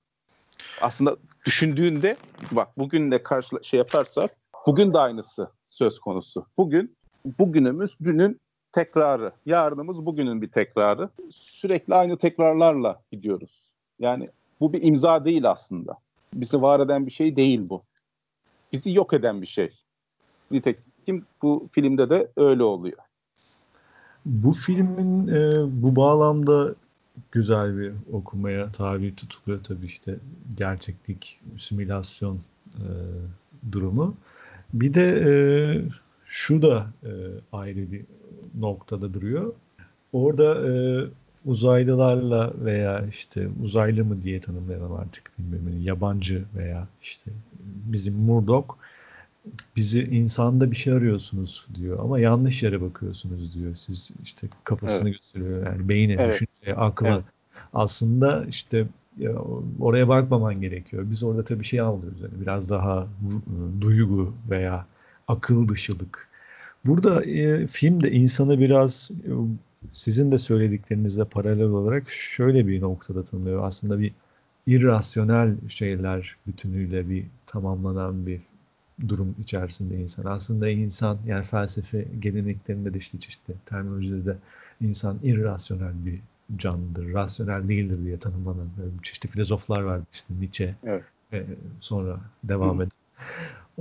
[0.82, 2.18] Aslında düşündüğünde
[2.52, 4.32] bak bugünle karşı şey yaparsak
[4.68, 6.46] bugün de aynısı söz konusu.
[6.58, 6.96] Bugün
[7.40, 8.40] bugünümüz dünün
[8.72, 9.32] tekrarı.
[9.46, 11.10] Yarınımız bugünün bir tekrarı.
[11.32, 13.74] Sürekli aynı tekrarlarla gidiyoruz.
[14.00, 14.26] Yani
[14.60, 15.98] bu bir imza değil aslında.
[16.34, 17.82] Bizi var eden bir şey değil bu.
[18.74, 19.70] Bizi yok eden bir şey.
[20.52, 22.98] Nitekim bu filmde de öyle oluyor.
[24.26, 26.76] Bu filmin e, bu bağlamda
[27.32, 30.16] güzel bir okumaya tabi tutuluyor tabii işte
[30.58, 32.40] gerçeklik, simülasyon
[32.76, 32.88] e,
[33.72, 34.16] durumu.
[34.74, 35.32] Bir de e,
[36.26, 37.12] şu da e,
[37.52, 38.06] ayrı bir
[38.60, 39.54] noktada duruyor.
[40.14, 40.72] Orada e,
[41.46, 45.82] uzaylılarla veya işte uzaylı mı diye tanımlayalım artık bilmiyorum.
[45.82, 47.32] Yabancı veya işte
[47.64, 48.76] bizim Murdoch
[49.76, 53.76] bizi insanda bir şey arıyorsunuz diyor ama yanlış yere bakıyorsunuz diyor.
[53.76, 55.18] Siz işte kafasını evet.
[55.18, 56.34] gösteriyor yani beyne, evet.
[56.34, 57.08] düşünceye, akla.
[57.08, 57.24] Evet.
[57.74, 59.32] Aslında işte ya,
[59.80, 61.04] oraya bakmaman gerekiyor.
[61.10, 63.08] Biz orada tabii şey anlıyoruz yani biraz daha
[63.82, 64.86] duygu veya
[65.28, 66.28] akıl dışılık.
[66.86, 69.32] Burada e, film de insanı biraz e,
[69.94, 73.68] sizin de söylediklerinizle paralel olarak şöyle bir noktada tanımlıyor.
[73.68, 74.14] Aslında bir
[74.68, 78.42] irrasyonel şeyler bütünüyle bir tamamlanan bir
[79.08, 80.24] durum içerisinde insan.
[80.26, 84.38] Aslında insan yani felsefe geleneklerinde de işte çeşitli terminolojide de
[84.82, 86.20] insan irrasyonel bir
[86.58, 88.70] canlıdır, rasyonel değildir diye tanımlanan
[89.04, 90.02] çeşitli filozoflar var.
[90.14, 91.04] İşte Nietzsche evet.
[91.34, 91.46] ve
[91.80, 92.92] sonra devam eden.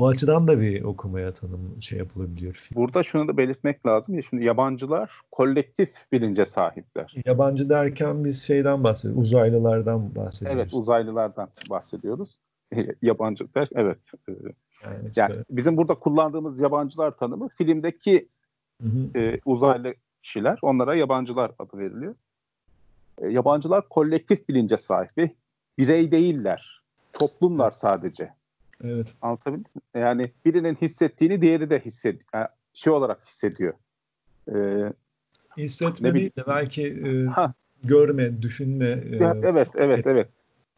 [0.01, 2.69] O açıdan da bir okumaya tanım şey yapılabiliyor.
[2.75, 7.15] Burada şunu da belirtmek lazım ya şimdi yabancılar kolektif bilince sahipler.
[7.27, 10.61] Yabancı derken biz şeyden bahsediyoruz, uzaylılardan bahsediyoruz.
[10.61, 12.39] Evet, uzaylılardan bahsediyoruz.
[13.03, 13.99] yabancı der, evet.
[14.85, 15.21] Yani, işte...
[15.21, 18.29] yani bizim burada kullandığımız yabancılar tanımı filmdeki
[18.83, 19.19] hı hı.
[19.19, 22.15] E, uzaylı kişiler, onlara yabancılar adı veriliyor.
[23.19, 25.31] E, yabancılar kolektif bilince sahip ve
[25.79, 26.83] birey değiller.
[27.13, 28.40] Toplumlar sadece.
[28.85, 29.15] Evet.
[29.23, 30.01] Anlatabildim mi?
[30.01, 32.25] Yani birinin hissettiğini diğeri de hissediyor.
[32.35, 33.75] Yani şey olarak hissediyor.
[34.55, 34.93] Ee,
[35.57, 37.11] Hissetme değil de belki e,
[37.85, 39.05] görme, düşünme.
[39.13, 40.29] E, ya, evet, evet, evet.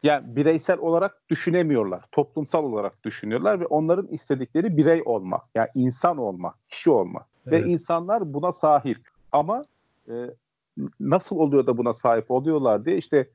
[0.03, 2.03] Yani bireysel olarak düşünemiyorlar.
[2.11, 5.41] Toplumsal olarak düşünüyorlar ve onların istedikleri birey olmak.
[5.55, 7.25] Yani insan olmak, kişi olmak.
[7.47, 7.65] Evet.
[7.65, 8.97] Ve insanlar buna sahip.
[9.31, 9.61] Ama
[10.09, 10.13] e,
[10.99, 13.29] nasıl oluyor da buna sahip oluyorlar diye işte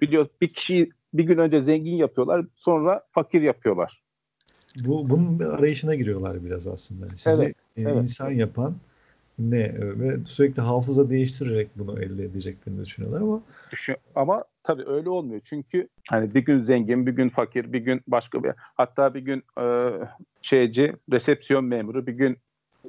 [0.00, 4.02] biliyor bir kişiyi bir gün önce zengin yapıyorlar sonra fakir yapıyorlar.
[4.84, 7.08] Bu bunun arayışına giriyorlar biraz aslında.
[7.16, 8.02] Sizi evet, e, evet.
[8.02, 8.74] insan yapan
[9.38, 15.40] ne ve sürekli hafıza değiştirerek bunu elde edeceklerini düşünüyorlar ama Düşün, ama tabii öyle olmuyor.
[15.44, 19.42] Çünkü hani bir gün zengin, bir gün fakir, bir gün başka bir hatta bir gün
[19.60, 19.90] e,
[20.42, 22.36] şeyci, resepsiyon memuru, bir gün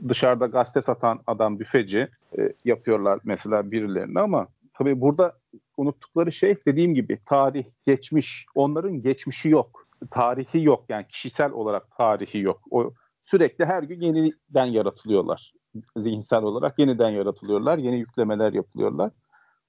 [0.09, 2.07] dışarıda gazete satan adam büfeci
[2.39, 5.37] e, yapıyorlar mesela birilerini ama tabii burada
[5.77, 8.45] unuttukları şey dediğim gibi tarih, geçmiş.
[8.55, 12.61] Onların geçmişi yok tarihi yok yani kişisel olarak tarihi yok.
[12.71, 15.53] O sürekli her gün yeniden yaratılıyorlar.
[15.97, 17.77] Zihinsel olarak yeniden yaratılıyorlar.
[17.77, 19.11] Yeni yüklemeler yapılıyorlar.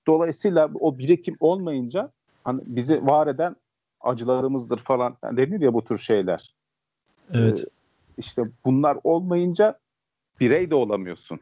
[0.07, 2.13] Dolayısıyla o birikim olmayınca
[2.45, 3.57] hani bizi var eden
[4.01, 6.55] acılarımızdır falan yani denir ya bu tür şeyler.
[7.35, 7.65] Evet.
[7.67, 7.71] Ee,
[8.19, 9.79] işte bunlar olmayınca
[10.41, 11.41] birey de olamıyorsun.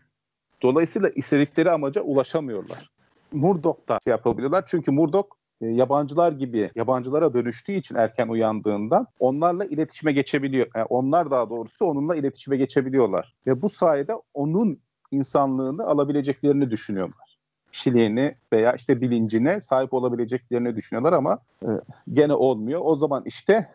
[0.63, 2.91] Dolayısıyla istedikleri amaca ulaşamıyorlar.
[3.33, 4.65] Murdoch da şey yapabiliyorlar.
[4.67, 10.67] Çünkü Murdoch yabancılar gibi yabancılara dönüştüğü için erken uyandığından onlarla iletişime geçebiliyor.
[10.75, 13.35] Yani onlar daha doğrusu onunla iletişime geçebiliyorlar.
[13.47, 14.79] Ve bu sayede onun
[15.11, 17.39] insanlığını alabileceklerini düşünüyorlar.
[17.73, 21.69] Kişiliğini veya işte bilincine sahip olabileceklerini düşünüyorlar ama e,
[22.13, 22.81] gene olmuyor.
[22.85, 23.67] O zaman işte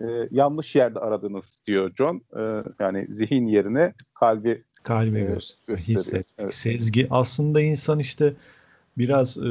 [0.00, 2.22] e, yanlış yerde aradınız diyor John.
[2.36, 5.78] E, yani zihin yerine kalbi kalbi e, gösteriyor.
[5.78, 6.54] Hisset, evet.
[6.54, 7.06] sezgi.
[7.10, 8.34] Aslında insan işte
[8.98, 9.50] biraz e,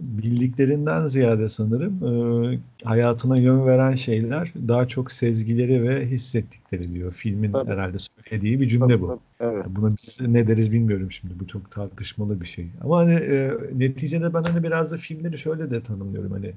[0.00, 7.12] bildiklerinden ziyade sanırım e, hayatına yön veren şeyler daha çok sezgileri ve hissettikleri diyor.
[7.12, 7.70] Filmin tabii.
[7.70, 9.06] herhalde söylediği bir cümle tabii, bu.
[9.06, 9.66] Tabii, evet.
[9.68, 11.40] Buna biz ne deriz bilmiyorum şimdi.
[11.40, 12.66] Bu çok tartışmalı bir şey.
[12.80, 16.32] Ama hani e, neticede ben hani biraz da filmleri şöyle de tanımlıyorum.
[16.32, 16.52] Hani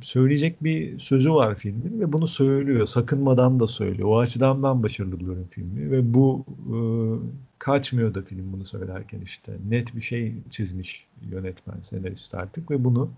[0.00, 2.86] söyleyecek bir sözü var filmin ve bunu söylüyor.
[2.86, 4.08] Sakınmadan da söylüyor.
[4.08, 6.76] O açıdan ben başarılı buluyorum filmi ve bu e,
[7.58, 9.52] kaçmıyor da film bunu söylerken işte.
[9.68, 13.10] Net bir şey çizmiş yönetmen, senarist artık ve bunu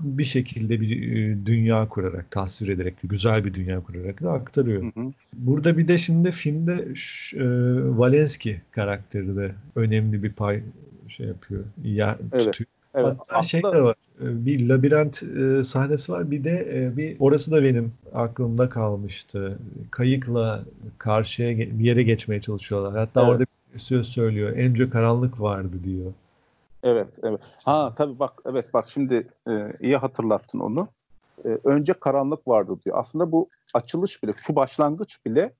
[0.00, 4.82] bir şekilde bir e, dünya kurarak, tasvir ederek de güzel bir dünya kurarak da aktarıyor.
[4.82, 5.12] Hı hı.
[5.32, 6.72] Burada bir de şimdi filmde
[7.34, 7.44] e,
[7.98, 10.62] Valenski karakteri de önemli bir pay
[11.08, 11.64] şey yapıyor.
[11.84, 12.44] Ya, evet.
[12.44, 12.68] Tutuyor.
[12.94, 13.42] Evet, Hatta aslında...
[13.42, 13.96] şey de var.
[14.20, 16.30] E, bir labirent e, sahnesi var.
[16.30, 19.58] Bir de e, bir orası da benim aklımda kalmıştı.
[19.90, 20.64] Kayıkla
[20.98, 22.98] karşıya bir yere geçmeye çalışıyorlar.
[22.98, 23.30] Hatta evet.
[23.30, 24.56] orada bir söz söylüyor.
[24.56, 26.12] Ence karanlık vardı diyor.
[26.82, 27.40] Evet, evet.
[27.64, 30.88] Ha tabii bak evet bak şimdi e, iyi hatırlattın onu.
[31.44, 32.98] E, önce karanlık vardı diyor.
[32.98, 35.52] Aslında bu açılış bile, şu başlangıç bile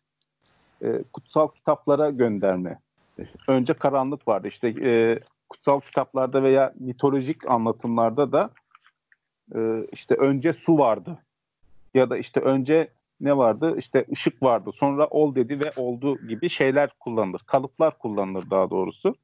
[0.82, 2.78] e, kutsal kitaplara gönderme.
[3.48, 4.48] Önce karanlık vardı.
[4.48, 8.50] İşte e, kutsal kitaplarda veya mitolojik anlatımlarda da
[9.54, 11.18] e, işte önce su vardı.
[11.94, 12.88] Ya da işte önce
[13.20, 13.74] ne vardı?
[13.78, 14.70] İşte ışık vardı.
[14.74, 17.40] Sonra ol dedi ve oldu gibi şeyler kullanılır.
[17.46, 19.14] Kalıplar kullanılır daha doğrusu.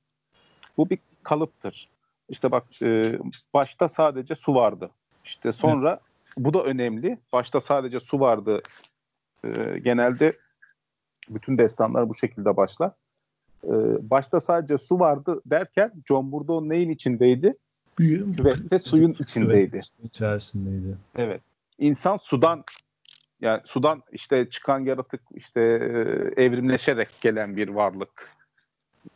[0.77, 1.89] Bu bir kalıptır.
[2.29, 3.19] İşte bak e,
[3.55, 4.91] başta sadece su vardı.
[5.25, 6.37] İşte sonra evet.
[6.37, 7.19] bu da önemli.
[7.33, 8.63] Başta sadece su vardı.
[9.45, 10.37] E, genelde
[11.29, 12.93] bütün destanlar bu şekilde başlar.
[13.65, 13.71] E,
[14.11, 17.55] başta sadece su vardı derken John Bourdain neyin içindeydi?
[17.97, 19.81] Küvette suyun içindeydi.
[20.05, 20.97] İçerisindeydi.
[21.17, 21.41] Evet.
[21.79, 22.65] İnsan sudan
[23.41, 28.31] yani sudan işte çıkan yaratık işte e, evrimleşerek gelen bir varlık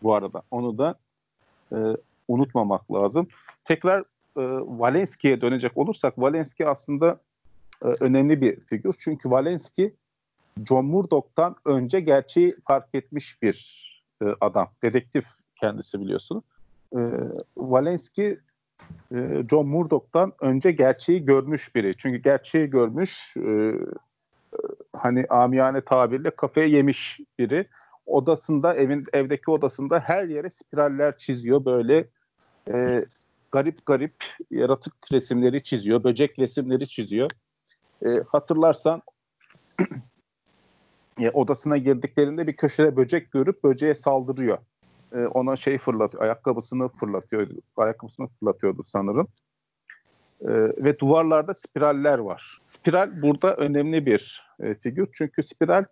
[0.03, 0.43] bu arada.
[0.51, 0.95] Onu da
[1.73, 1.77] e,
[2.29, 3.29] unutmamak lazım.
[3.65, 4.05] Tekrar e,
[4.79, 7.21] Valenski'ye dönecek olursak Valenski aslında
[7.85, 8.95] e, önemli bir figür.
[8.99, 9.95] Çünkü Valenski
[10.69, 13.90] John Murdoch'tan önce gerçeği fark etmiş bir
[14.23, 14.69] e, adam.
[14.83, 15.25] Dedektif
[15.61, 16.43] kendisi biliyorsun.
[16.97, 16.99] E,
[17.57, 18.39] Valenski
[19.15, 21.95] e, John Murdoch'tan önce gerçeği görmüş biri.
[21.99, 23.75] Çünkü gerçeği görmüş e, e
[24.97, 27.67] hani amiyane tabirle kafeye yemiş biri.
[28.07, 32.09] Odasında evin evdeki odasında her yere spiraller çiziyor böyle
[32.69, 33.05] e,
[33.53, 34.15] garip garip
[34.51, 37.31] yaratık resimleri çiziyor, böcek resimleri çiziyor.
[38.07, 39.03] E, hatırlarsan
[41.21, 44.59] e, odasına girdiklerinde bir köşede böcek görüp böceğe saldırıyor.
[45.13, 49.29] E, ona şey fırlatıyor, ayakkabısını fırlatıyor, ayakkabısını fırlatıyordu sanırım.
[50.41, 50.51] E,
[50.85, 52.59] ve duvarlarda spiraller var.
[52.67, 55.85] Spiral burada önemli bir e, figür çünkü spiral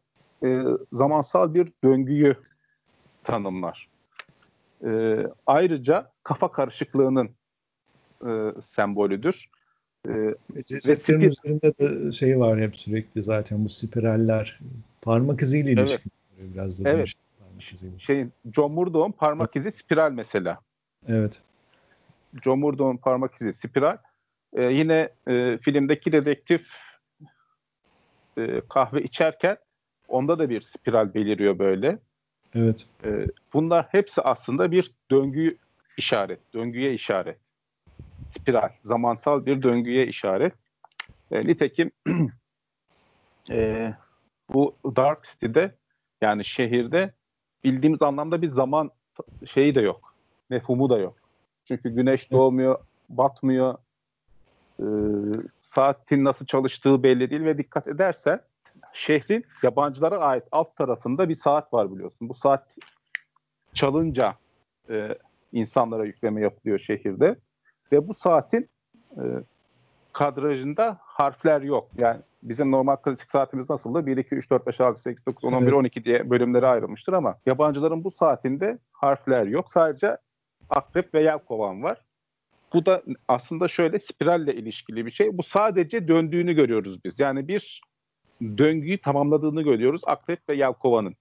[0.44, 2.34] e, zamansal bir döngüyü
[3.24, 3.88] tanımlar.
[4.84, 7.30] E, ayrıca kafa karışıklığının
[8.26, 9.50] e, sembolüdür.
[10.08, 10.34] E,
[10.66, 14.60] Cesetlerin spir- üzerinde de şey var hep sürekli zaten bu spiraller
[15.02, 16.54] parmak iziyle ilişkili evet.
[16.54, 16.88] biraz da.
[16.90, 17.14] Evet.
[17.98, 20.58] Şeyin, John Murdoch'un parmak izi spiral mesela.
[21.08, 21.42] Evet.
[22.44, 23.96] John Murdoch'un parmak izi spiral.
[24.52, 26.66] Ee, yine e, filmdeki dedektif
[28.38, 29.56] e, kahve içerken
[30.08, 31.98] onda da bir spiral beliriyor böyle.
[32.54, 32.86] Evet.
[33.04, 35.48] E, bunlar hepsi aslında bir döngü
[35.96, 37.38] işaret, döngüye işaret.
[38.30, 40.52] Spiral, zamansal bir döngüye işaret.
[41.30, 41.90] E, nitekim
[43.50, 43.94] e,
[44.52, 45.74] bu Dark City'de
[46.20, 47.12] yani şehirde
[47.64, 48.90] bildiğimiz anlamda bir zaman
[49.46, 50.14] şeyi de yok.
[50.50, 51.14] Mefhumu da yok.
[51.64, 53.78] Çünkü güneş doğmuyor, batmıyor.
[54.80, 54.86] E,
[55.60, 58.40] saatin nasıl çalıştığı belli değil ve dikkat edersen
[58.92, 62.28] şehrin yabancılara ait alt tarafında bir saat var biliyorsun.
[62.28, 62.76] Bu saat
[63.74, 64.34] çalınca
[64.90, 65.18] e,
[65.52, 67.36] insanlara yükleme yapılıyor şehirde
[67.92, 68.68] ve bu saatin
[69.16, 69.22] e,
[70.12, 71.88] kadrajında harfler yok.
[71.98, 74.06] Yani bizim normal klasik saatimiz nasıldı?
[74.06, 75.74] 1, 2, 3, 4, 5, 6, 8, 9, 10, 11, evet.
[75.74, 79.72] 12 diye bölümlere ayrılmıştır ama yabancıların bu saatinde harfler yok.
[79.72, 80.16] Sadece
[80.70, 82.04] akrep ve yelkovan var.
[82.72, 85.38] Bu da aslında şöyle spiralle ilişkili bir şey.
[85.38, 87.20] Bu sadece döndüğünü görüyoruz biz.
[87.20, 87.82] Yani bir
[88.42, 91.14] döngüyü tamamladığını görüyoruz Akrep ve Yelkova'nın.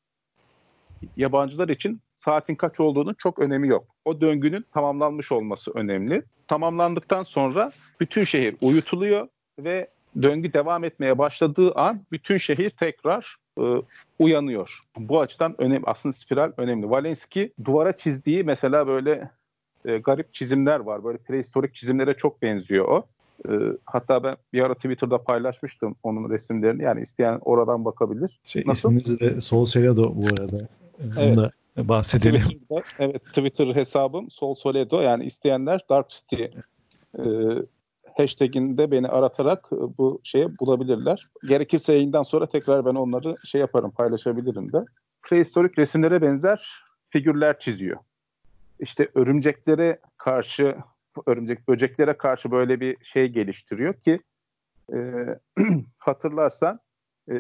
[1.18, 3.86] Yabancılar için saatin kaç olduğunu çok önemi yok.
[4.06, 6.24] O döngünün tamamlanmış olması önemli.
[6.48, 9.28] Tamamlandıktan sonra bütün şehir uyutuluyor
[9.60, 9.88] ve
[10.22, 13.64] döngü devam etmeye başladığı an bütün şehir tekrar e,
[14.20, 14.80] uyanıyor.
[14.98, 15.84] Bu açıdan önemli.
[15.86, 16.90] Aslında spiral önemli.
[16.90, 19.32] Valenski duvara çizdiği mesela böyle
[19.86, 21.04] e, garip çizimler var.
[21.04, 23.06] Böyle prehistorik çizimlere çok benziyor o.
[23.50, 23.52] E,
[23.86, 26.84] hatta ben bir ara Twitter'da paylaşmıştım onun resimlerini.
[26.84, 28.40] Yani isteyen oradan bakabilir.
[28.44, 28.96] Şey, Nasıl?
[28.96, 30.68] İsminiz de Sol Soledo bu arada.
[31.20, 31.38] Evet.
[31.38, 32.42] Onu bahsedelim.
[32.42, 35.02] Twitter'da, evet Twitter hesabım Sol Soledo.
[35.02, 37.24] Yani isteyenler Dark City e,
[38.18, 41.22] hashtaginde beni aratarak e, bu şeye bulabilirler.
[41.48, 44.86] Gerekirse yayından sonra tekrar ben onları şey yaparım paylaşabilirim de.
[45.24, 47.98] Prehistorik resimlere benzer figürler çiziyor.
[48.80, 50.76] İşte örümceklere karşı
[51.26, 54.20] örümcek böceklere karşı böyle bir şey geliştiriyor ki
[54.94, 54.98] e,
[55.98, 56.80] hatırlarsan
[57.32, 57.34] e,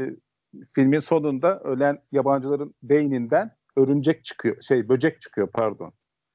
[0.74, 4.62] filmin sonunda ölen yabancıların beyninden örümcek çıkıyor.
[4.62, 5.92] Şey böcek çıkıyor pardon.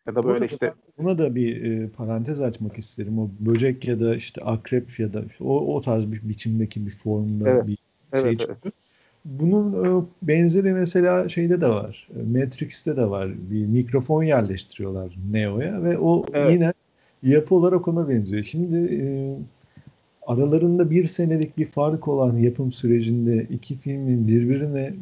[0.06, 3.18] Ya da böyle işte buna da bir e, parantez açmak isterim.
[3.18, 7.50] O böcek ya da işte akrep ya da o, o tarz bir biçimdeki bir formda
[7.50, 7.66] Evet.
[7.66, 7.78] bir
[8.12, 8.40] Evet, şey evet.
[8.40, 8.72] çıkıyor.
[9.24, 12.08] Bunun e, benzeri mesela şeyde de var.
[12.16, 13.30] E, Matrix'te de var.
[13.50, 16.52] Bir mikrofon yerleştiriyorlar Neo'ya ve o Evet.
[16.52, 16.72] yine
[17.22, 18.44] yapı olarak ona benziyor.
[18.44, 19.02] Şimdi e,
[20.26, 24.94] aralarında bir senelik bir fark olan yapım sürecinde iki filmin birbirine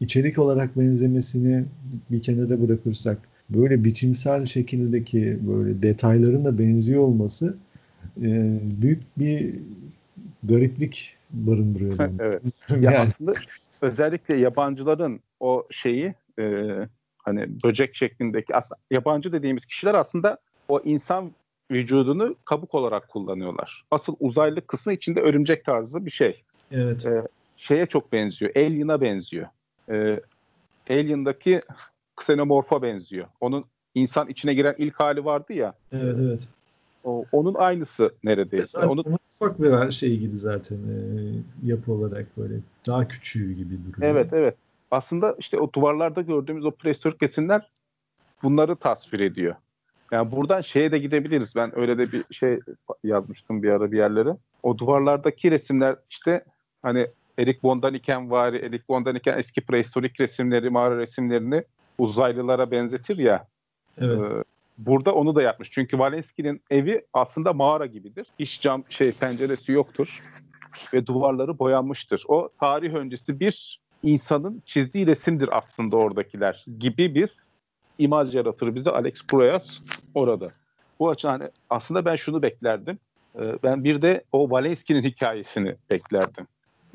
[0.00, 1.64] içerik olarak benzemesini
[2.10, 3.18] bir kenara bırakırsak
[3.50, 7.56] böyle biçimsel şekildeki böyle detayların da benziyor olması
[8.22, 9.54] e, büyük bir
[10.42, 12.10] gariplik barındırıyor.
[12.20, 12.42] evet.
[12.70, 13.32] Ya yani, aslında
[13.82, 16.72] özellikle yabancıların o şeyi e,
[17.18, 20.38] hani böcek şeklindeki aslında yabancı dediğimiz kişiler aslında
[20.68, 21.30] o insan
[21.70, 23.84] vücudunu kabuk olarak kullanıyorlar.
[23.90, 26.42] Asıl uzaylı kısmı içinde örümcek tarzı bir şey.
[26.70, 27.06] evet.
[27.06, 27.22] E,
[27.56, 28.56] şeye çok benziyor.
[28.56, 29.46] Alien'a benziyor.
[29.90, 30.20] E,
[30.90, 31.60] Alien'daki
[32.20, 33.26] Xenomorph'a benziyor.
[33.40, 33.64] Onun
[33.94, 35.74] insan içine giren ilk hali vardı ya.
[35.92, 36.48] Evet evet.
[37.04, 38.66] O, onun aynısı neredeyse.
[38.66, 40.98] Zaten Onu, onun ufak bir şey gibi zaten e,
[41.64, 42.54] yapı olarak böyle
[42.86, 44.12] daha küçüğü gibi duruyor.
[44.12, 44.56] Evet evet.
[44.90, 47.70] Aslında işte o duvarlarda gördüğümüz o prehistorik resimler
[48.42, 49.54] bunları tasvir ediyor.
[50.12, 51.56] Yani buradan şeye de gidebiliriz.
[51.56, 52.60] Ben öyle de bir şey
[53.04, 54.30] yazmıştım bir ara bir yerlere.
[54.62, 56.44] O duvarlardaki resimler işte
[56.82, 57.06] hani
[57.38, 61.64] Erik von Daniken vari, Erik von Daniken eski prehistorik resimleri, mağara resimlerini
[61.98, 63.46] uzaylılara benzetir ya.
[63.98, 64.28] Evet.
[64.30, 64.44] Ee,
[64.78, 65.70] burada onu da yapmış.
[65.70, 68.26] Çünkü Valenski'nin evi aslında mağara gibidir.
[68.38, 70.22] Hiç cam şey penceresi yoktur
[70.94, 72.24] ve duvarları boyanmıştır.
[72.28, 77.36] O tarih öncesi bir insanın çizdiği resimdir aslında oradakiler gibi bir
[77.98, 79.80] imaj yaratır bize Alex Proyas
[80.14, 80.50] orada.
[80.98, 82.98] Bu açıdan hani aslında ben şunu beklerdim.
[83.38, 86.46] Ee, Ben bir de o Valenski'nin hikayesini beklerdim.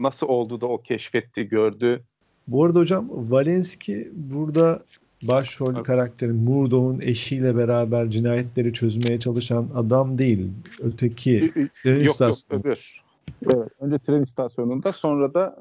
[0.01, 2.01] Nasıl oldu da o keşfetti, gördü.
[2.47, 4.83] Bu arada hocam Valenski burada
[5.23, 5.83] başrol Tabii.
[5.83, 10.47] karakteri Murdoch'un eşiyle beraber cinayetleri çözmeye çalışan adam değil.
[10.79, 12.61] Öteki tren Yok yok istasyonu.
[12.61, 13.01] öbür.
[13.45, 15.55] Evet, önce tren istasyonunda sonra da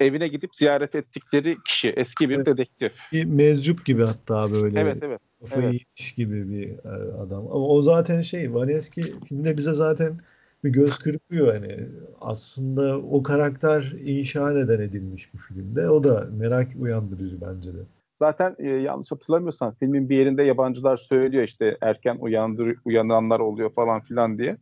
[0.00, 2.46] e, evine gidip ziyaret ettikleri kişi eski bir Evet.
[2.46, 2.92] dedektif.
[3.12, 5.20] Bir meczup gibi hatta böyle Evet evet.
[5.40, 6.12] kafayı evet.
[6.16, 7.46] gibi bir e, adam.
[7.46, 10.20] Ama o zaten şey Valenski filmde bize zaten
[10.64, 11.88] bir göz kırpıyor hani
[12.20, 15.90] aslında o karakter inşa neden edilmiş bu filmde.
[15.90, 17.78] O da merak uyandırıcı bence de.
[18.18, 24.00] Zaten e, yanlış hatırlamıyorsam filmin bir yerinde yabancılar söylüyor işte erken uyandır uyananlar oluyor falan
[24.00, 24.56] filan diye.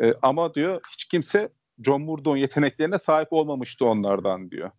[0.00, 1.48] E, ama diyor hiç kimse
[1.82, 4.70] John Murdoch'un yeteneklerine sahip olmamıştı onlardan diyor.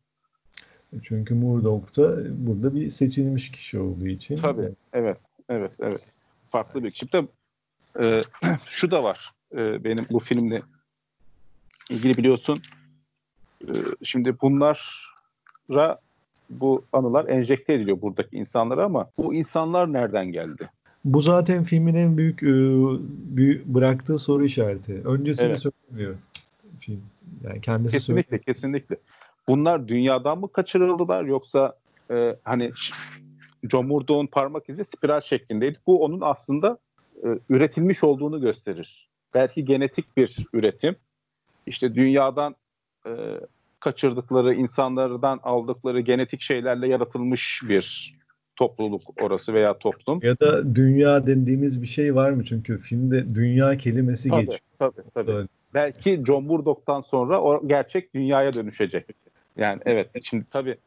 [1.01, 2.17] Çünkü Murdoch da
[2.47, 4.35] burada bir seçilmiş kişi olduğu için.
[4.35, 4.69] Tabii.
[4.93, 5.17] Evet,
[5.49, 6.05] evet, evet.
[6.45, 7.07] Farklı bir kişi.
[7.07, 7.27] Tabii,
[7.99, 8.21] e,
[8.69, 10.61] şu da var e, benim bu filmle
[11.89, 12.61] ilgili biliyorsun.
[13.61, 13.73] E,
[14.03, 15.99] şimdi bunlara
[16.49, 20.69] bu anılar enjekte ediliyor buradaki insanlara ama bu insanlar nereden geldi?
[21.05, 22.53] Bu zaten filmin en büyük, e,
[23.35, 25.01] büyük bıraktığı soru işareti.
[25.05, 25.59] Öncesini Evet.
[25.59, 26.15] söylemiyor
[26.79, 27.03] film.
[27.43, 28.43] Yani kendisi Kesinlikle, söylüyor.
[28.45, 28.95] kesinlikle.
[29.47, 31.75] Bunlar dünyadan mı kaçırıldılar yoksa
[32.11, 32.71] e, hani
[33.73, 35.77] Murdoch'un parmak izi spiral şeklindeydi.
[35.87, 36.77] Bu onun aslında
[37.23, 39.09] e, üretilmiş olduğunu gösterir.
[39.33, 40.95] Belki genetik bir üretim.
[41.65, 42.55] İşte dünyadan
[43.07, 43.11] e,
[43.79, 48.15] kaçırdıkları, insanlardan aldıkları genetik şeylerle yaratılmış bir
[48.55, 50.19] topluluk orası veya toplum.
[50.23, 52.45] Ya da dünya dediğimiz bir şey var mı?
[52.45, 54.59] Çünkü filmde dünya kelimesi Tabii, geçiyor.
[54.79, 55.31] tabii, tabii.
[55.31, 55.49] Evet.
[55.73, 59.05] belki John Murdoch'tan sonra o gerçek dünyaya dönüşecek.
[59.57, 60.77] Yani evet şimdi tabii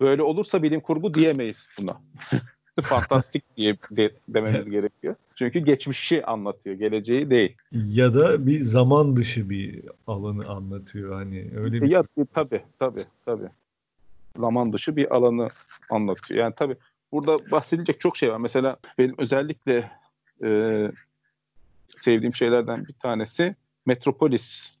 [0.00, 2.00] böyle olursa bilim kurgu diyemeyiz buna.
[2.82, 5.14] Fantastik diye de, dememiz gerekiyor.
[5.34, 7.56] Çünkü geçmişi anlatıyor, geleceği değil.
[7.72, 11.14] Ya da bir zaman dışı bir alanı anlatıyor.
[11.14, 12.04] Hani öyle bir Ya
[12.34, 13.48] tabii tabii tabii.
[14.38, 15.48] Zaman dışı bir alanı
[15.90, 16.40] anlatıyor.
[16.40, 16.76] Yani tabii
[17.12, 18.38] burada bahsedilecek çok şey var.
[18.38, 19.90] Mesela benim özellikle
[20.44, 20.90] e,
[21.98, 23.56] sevdiğim şeylerden bir tanesi
[23.86, 24.76] Metropolis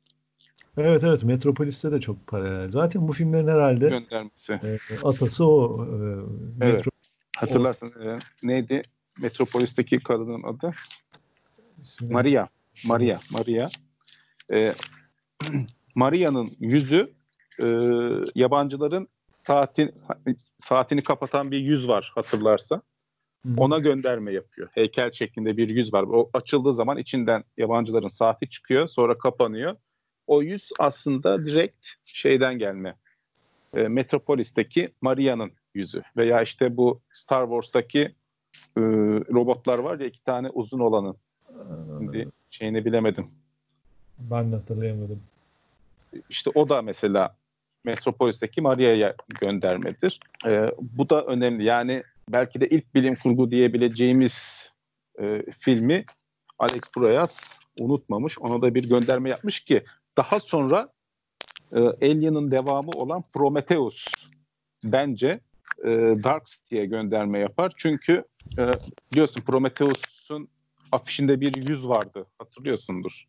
[0.78, 2.70] Evet evet Metropolis'te de çok paralel.
[2.70, 4.52] Zaten bu filmlerin herhalde göndermesi.
[4.52, 5.84] e, atası o.
[5.84, 6.84] e, Evet.
[7.36, 8.82] Hatırlarsın e, neydi?
[9.20, 10.74] Metropolis'teki kadının adı?
[11.82, 12.46] ismini- Maria.
[12.84, 13.18] Maria.
[13.30, 13.68] Maria.
[14.52, 14.74] E,
[15.94, 17.12] Maria'nın yüzü
[17.60, 17.66] e,
[18.34, 19.08] yabancıların
[19.40, 19.94] saatin
[20.58, 22.76] saatini kapatan bir yüz var hatırlarsa.
[23.46, 23.54] Hı.
[23.56, 24.68] Ona gönderme yapıyor.
[24.72, 26.02] Heykel şeklinde bir yüz var.
[26.02, 29.76] O açıldığı zaman içinden yabancıların saati çıkıyor, sonra kapanıyor.
[30.26, 32.96] O yüz aslında direkt şeyden gelme.
[33.74, 38.00] E, Metropolis'teki Maria'nın yüzü veya işte bu Star Wars'taki
[38.76, 38.80] e,
[39.32, 41.16] robotlar var ya iki tane uzun olanın.
[41.98, 43.30] Şimdi şeyini bilemedim.
[44.18, 45.20] Ben de hatırlayamadım.
[46.28, 47.36] işte o da mesela
[47.84, 50.20] Metropolis'teki Maria'ya göndermedir.
[50.46, 51.64] E, bu da önemli.
[51.64, 54.66] Yani belki de ilk bilim kurgu diyebileceğimiz
[55.20, 56.04] e, filmi
[56.58, 58.38] Alex Proyas unutmamış.
[58.38, 59.84] Ona da bir gönderme yapmış ki
[60.16, 60.88] daha sonra
[61.72, 64.06] e, Alien'ın devamı olan Prometheus
[64.84, 65.40] bence
[65.84, 65.92] e,
[66.24, 67.72] Dark City'ye gönderme yapar.
[67.76, 68.24] Çünkü
[68.58, 68.70] e,
[69.12, 70.48] biliyorsun Prometheus'un
[70.92, 72.26] afişinde bir yüz vardı.
[72.38, 73.26] Hatırlıyorsundur.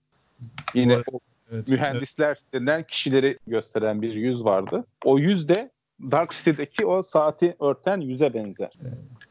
[0.73, 1.19] Yine o
[1.51, 2.53] evet, mühendisler evet.
[2.53, 4.85] denilen kişileri gösteren bir yüz vardı.
[5.05, 5.71] O yüz de
[6.11, 8.71] Dark City'deki o saati örten yüze benzer.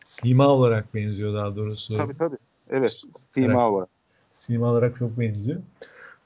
[0.05, 1.97] Sima olarak benziyor daha doğrusu.
[1.97, 2.37] Tabii tabii.
[2.71, 3.03] Evet,
[3.35, 3.89] sima olarak.
[4.35, 5.61] Sima olarak çok benziyor.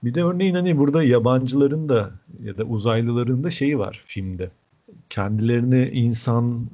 [0.02, 2.10] Bir de örneğin hani burada yabancıların da
[2.42, 4.50] ya da uzaylıların da şeyi var filmde.
[5.10, 6.66] Kendilerini insan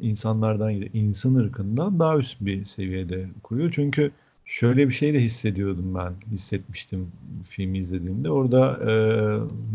[0.00, 3.70] insanlardan insan ırkından daha üst bir seviyede kuruyor.
[3.72, 4.10] Çünkü
[4.44, 8.30] şöyle bir şey de hissediyordum ben, hissetmiştim filmi izlediğimde.
[8.30, 8.92] Orada e,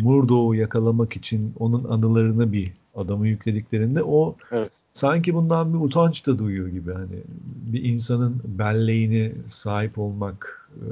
[0.03, 4.71] Murdo'u yakalamak için onun anılarını bir adamı yüklediklerinde o evet.
[4.91, 10.85] sanki bundan bir utanç da duyuyor gibi hani bir insanın belleğini sahip olmak e,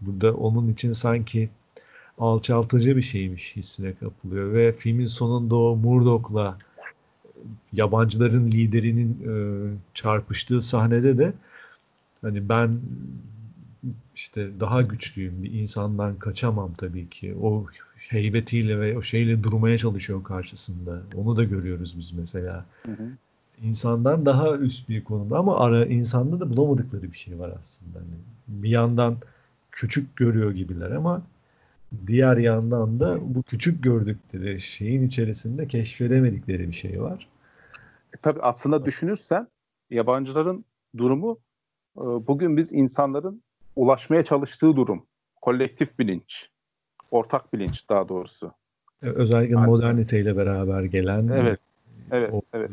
[0.00, 1.48] burada onun için sanki
[2.18, 6.58] alçaltıcı bir şeymiş hissine kapılıyor ve filmin sonunda o Murdoch'la
[7.72, 9.34] yabancıların liderinin e,
[9.94, 11.32] çarpıştığı sahnede de
[12.22, 12.80] hani ben
[14.14, 17.66] işte daha güçlüyüm bir insandan kaçamam tabii ki o
[17.98, 21.02] heybetiyle ve o şeyle durmaya çalışıyor karşısında.
[21.14, 22.64] Onu da görüyoruz biz mesela.
[22.82, 23.08] Hı hı.
[23.62, 27.98] İnsandan daha üst bir konumda ama ara insanda da bulamadıkları bir şey var aslında.
[27.98, 28.08] Yani
[28.48, 29.16] bir yandan
[29.70, 31.22] küçük görüyor gibiler ama
[32.06, 37.28] diğer yandan da bu küçük gördükleri şeyin içerisinde keşfedemedikleri bir şey var.
[38.14, 39.48] E, tabii aslında düşünürsen
[39.90, 40.64] yabancıların
[40.96, 41.38] durumu
[41.96, 43.42] e, bugün biz insanların
[43.76, 45.06] ulaşmaya çalıştığı durum.
[45.42, 46.50] Kolektif bilinç
[47.10, 48.52] ortak bilinç daha doğrusu.
[49.02, 51.28] Özellikle yani, moderniteyle beraber gelen.
[51.28, 51.60] Evet.
[52.10, 52.70] Evet, o, evet.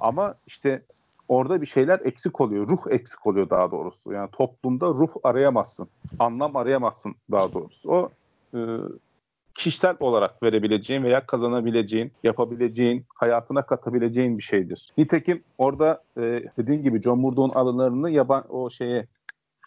[0.00, 0.82] Ama işte
[1.28, 2.68] orada bir şeyler eksik oluyor.
[2.68, 4.12] Ruh eksik oluyor daha doğrusu.
[4.12, 5.88] Yani toplumda ruh arayamazsın.
[6.18, 7.90] Anlam arayamazsın daha doğrusu.
[7.90, 8.10] O
[8.54, 8.60] e,
[9.54, 14.88] kişisel olarak verebileceğin veya kazanabileceğin, yapabileceğin, hayatına katabileceğin bir şeydir.
[14.98, 16.20] Nitekim orada e,
[16.58, 19.06] dediğin gibi John Murdoch'un alınlarını yaban o şeye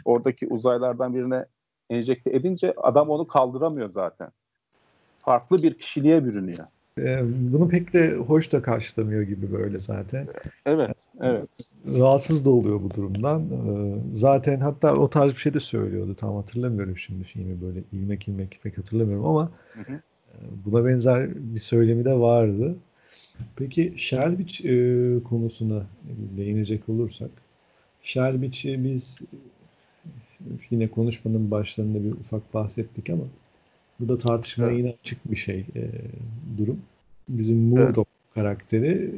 [0.05, 1.45] oradaki uzaylardan birine
[1.89, 4.29] enjekte edince adam onu kaldıramıyor zaten.
[5.19, 6.67] Farklı bir kişiliğe bürünüyor.
[6.99, 7.23] Ee,
[7.53, 10.27] bunu pek de hoş da karşılamıyor gibi böyle zaten.
[10.65, 11.49] Evet, evet.
[11.99, 13.45] Rahatsız da oluyor bu durumdan.
[14.13, 16.15] Zaten hatta o tarz bir şey de söylüyordu.
[16.15, 19.93] Tam hatırlamıyorum şimdi filmi böyle ilmek ilmek pek hatırlamıyorum ama hı hı.
[19.93, 20.35] E,
[20.65, 22.75] buna benzer bir söylemi de vardı.
[23.55, 25.83] Peki Shelbich e, konusuna
[26.37, 27.29] değinecek olursak
[28.01, 29.21] Shelbich'i biz
[30.69, 33.23] yine konuşmanın başlarında bir ufak bahsettik ama
[33.99, 34.77] bu da tartışmaya evet.
[34.77, 35.81] yine açık bir şey e,
[36.57, 36.81] durum.
[37.29, 38.33] Bizim Murdoch evet.
[38.33, 39.11] karakteri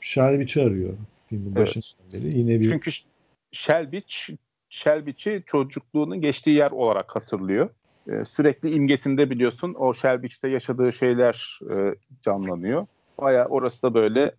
[0.00, 0.94] Shelby'ci arıyor
[1.26, 1.56] filmin evet.
[1.56, 2.38] başından beri.
[2.38, 2.70] Yine bir...
[2.70, 2.90] Çünkü
[3.52, 4.30] Shelby'ç
[4.70, 7.70] Shelby'çi çocukluğunun geçtiği yer olarak hatırlıyor.
[8.08, 12.86] Ee, sürekli imgesinde biliyorsun o Shelby'çte yaşadığı şeyler e, canlanıyor.
[13.18, 14.34] Baya orası da böyle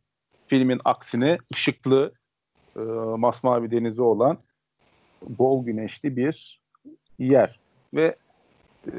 [0.48, 2.12] filmin aksine ışıklı,
[2.76, 2.80] e,
[3.18, 4.38] masmavi denizi olan
[5.30, 6.60] bol güneşli bir
[7.20, 7.60] yer
[7.94, 8.16] ve
[8.88, 8.92] e,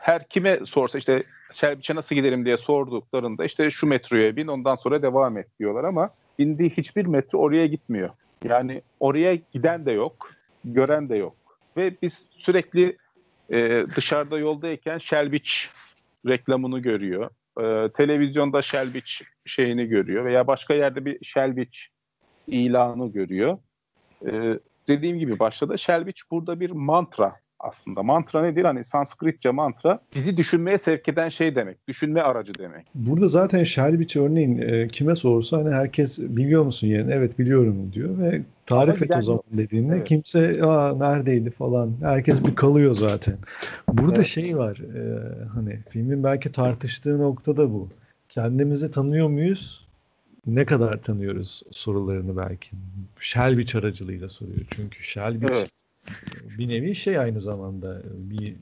[0.00, 1.22] her kime sorsa işte
[1.52, 6.10] Şerbiç'e nasıl giderim diye sorduklarında işte şu metroya bin ondan sonra devam et diyorlar ama
[6.38, 8.10] bindiği hiçbir metro oraya gitmiyor.
[8.44, 10.30] Yani oraya giden de yok,
[10.64, 11.36] gören de yok.
[11.76, 12.96] Ve biz sürekli
[13.50, 15.70] e, dışarıda yoldayken Şelbiç
[16.26, 17.30] reklamını görüyor.
[17.60, 21.88] E, televizyonda Şelbiç şeyini görüyor veya başka yerde bir Şelbiç
[22.46, 23.58] ilanı görüyor.
[24.26, 28.02] E, dediğim gibi başta Shelbich burada bir mantra aslında.
[28.02, 28.64] Mantra nedir?
[28.64, 31.88] Hani Sanskritçe mantra bizi düşünmeye sevk eden şey demek.
[31.88, 32.86] Düşünme aracı demek.
[32.94, 37.12] Burada zaten Shelbich örneğin e, kime sorsa hani herkes biliyor musun yerini?
[37.12, 40.08] Evet biliyorum diyor ve tarif et o zaman dediğinde evet.
[40.08, 43.36] kimse aa neredeydi falan herkes bir kalıyor zaten.
[43.92, 44.26] Burada evet.
[44.26, 47.88] şey var e, hani filmin belki tartıştığı nokta da bu.
[48.28, 49.86] Kendimizi tanıyor muyuz?
[50.46, 52.70] ne kadar tanıyoruz sorularını belki.
[53.20, 54.66] Shelby aracılığıyla soruyor.
[54.70, 55.70] Çünkü Shelby evet.
[56.58, 58.56] Bir nevi şey aynı zamanda bir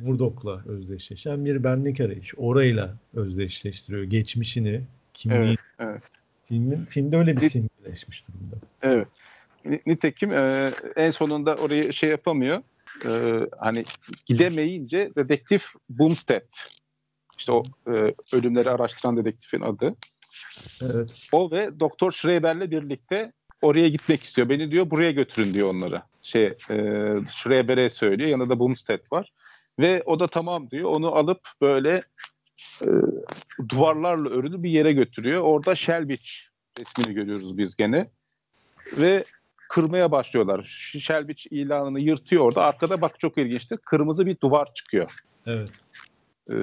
[0.00, 2.34] Murdoch'la özdeşleşen bir benlik arayış.
[2.36, 4.02] Orayla özdeşleştiriyor.
[4.02, 4.82] Geçmişini,
[5.14, 5.46] kimliğini.
[5.46, 6.02] Evet, evet.
[6.42, 8.56] Filmin, filmde öyle bir simgeleşmiş durumda.
[8.82, 9.08] Evet.
[9.86, 12.62] Nitekim e, en sonunda orayı şey yapamıyor.
[13.06, 13.84] E, hani
[14.26, 16.42] gidemeyince dedektif Bumstead
[17.38, 19.94] işte o e, ölümleri araştıran dedektifin adı.
[20.82, 21.28] Evet.
[21.32, 24.48] O ve Doktor Schreiber'le birlikte oraya gitmek istiyor.
[24.48, 26.02] Beni diyor buraya götürün diyor onları.
[26.22, 26.76] Şey, e,
[27.30, 28.30] Schreiber'e söylüyor.
[28.30, 29.32] Yanında Bumstead var.
[29.78, 30.90] Ve o da tamam diyor.
[30.90, 32.02] Onu alıp böyle
[32.82, 32.88] e,
[33.68, 35.42] duvarlarla örülü bir yere götürüyor.
[35.42, 36.26] Orada Shelbich
[36.78, 38.10] resmini görüyoruz biz gene.
[38.98, 39.24] Ve
[39.68, 40.90] kırmaya başlıyorlar.
[41.00, 42.62] Shelbich ilanını yırtıyor orada.
[42.62, 43.76] Arkada bak çok ilginçti.
[43.76, 45.18] Kırmızı bir duvar çıkıyor.
[45.46, 45.70] Evet.
[46.50, 46.54] Ee,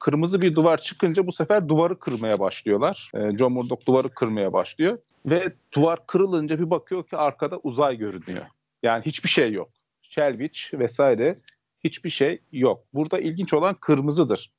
[0.00, 3.10] kırmızı bir duvar çıkınca bu sefer duvarı kırmaya başlıyorlar.
[3.14, 4.98] Ee, John Murdoch duvarı kırmaya başlıyor.
[5.26, 8.44] Ve duvar kırılınca bir bakıyor ki arkada uzay görünüyor.
[8.82, 9.70] Yani hiçbir şey yok.
[10.02, 11.36] Shelbich vesaire
[11.84, 12.84] hiçbir şey yok.
[12.94, 14.50] Burada ilginç olan kırmızıdır.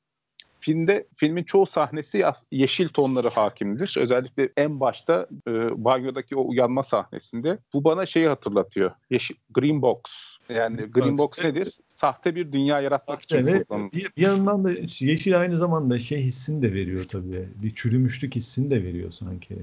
[0.60, 3.94] Filmde filmin çoğu sahnesi yeşil tonları hakimdir.
[3.98, 5.50] Özellikle en başta e,
[5.84, 7.58] banyodaki o uyanma sahnesinde.
[7.74, 8.90] Bu bana şeyi hatırlatıyor.
[9.10, 10.00] Yeşil Green Box.
[10.48, 11.78] Yani Green Box nedir?
[11.88, 13.92] Sahte bir dünya yaratmak Sahte için kullanılır.
[13.92, 17.48] Bir, bir yandan da yeşil aynı zamanda şey hissini de veriyor tabii.
[17.62, 19.56] Bir çürümüşlük hissini de veriyor sanki.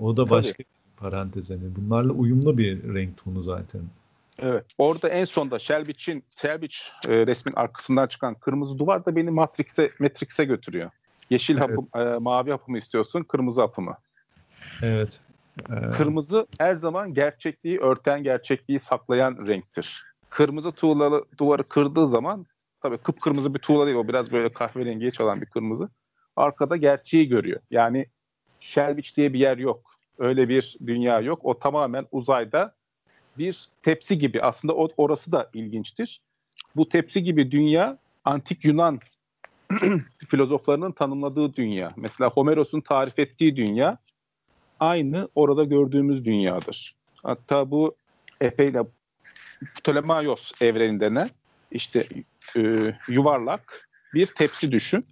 [0.00, 0.64] O da başka tabii.
[0.64, 1.50] bir parantez.
[1.50, 3.82] Yani bunlarla uyumlu bir renk tonu zaten.
[4.42, 4.64] Evet.
[4.78, 6.66] Orada en sonda Shelby'çin Shelby
[7.08, 10.90] e, resmin arkasından çıkan kırmızı duvar da beni Matrix'e Matrix'e götürüyor.
[11.30, 11.62] Yeşil evet.
[11.62, 13.96] hapı, e, mavi hapımı istiyorsun, kırmızı hapımı.
[14.82, 15.20] Evet.
[15.70, 15.90] Ee...
[15.96, 20.04] Kırmızı her zaman gerçekliği örten, gerçekliği saklayan renktir.
[20.30, 22.46] Kırmızı tuğlalı duvarı kırdığı zaman
[22.82, 25.88] tabii kıpkırmızı bir tuğla değil o biraz böyle kahverengiye çalan bir kırmızı.
[26.36, 27.60] Arkada gerçeği görüyor.
[27.70, 28.06] Yani
[28.60, 29.92] Shelbich diye bir yer yok.
[30.18, 31.40] Öyle bir dünya yok.
[31.42, 32.74] O tamamen uzayda
[33.38, 34.42] bir tepsi gibi.
[34.42, 36.20] Aslında orası da ilginçtir.
[36.76, 39.00] Bu tepsi gibi dünya antik Yunan
[40.28, 41.92] filozoflarının tanımladığı dünya.
[41.96, 43.98] Mesela Homeros'un tarif ettiği dünya
[44.80, 46.94] aynı orada gördüğümüz dünyadır.
[47.22, 47.96] Hatta bu
[48.40, 48.82] epeyle
[49.76, 51.28] Ptolemaios evreninde ne?
[51.70, 52.06] İşte
[52.56, 55.04] e, yuvarlak bir tepsi düşün.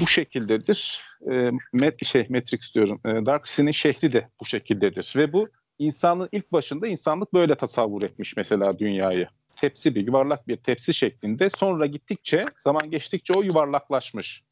[0.00, 1.00] Bu şekildedir.
[1.30, 3.00] E, met, şey, Matrix diyorum.
[3.04, 5.12] E, Dark City'nin şehri de bu şekildedir.
[5.16, 5.48] Ve bu
[5.78, 9.28] insanlığın ilk başında insanlık böyle tasavvur etmiş mesela dünyayı.
[9.56, 11.50] Tepsi bir yuvarlak bir tepsi şeklinde.
[11.50, 14.42] Sonra gittikçe zaman geçtikçe o yuvarlaklaşmış.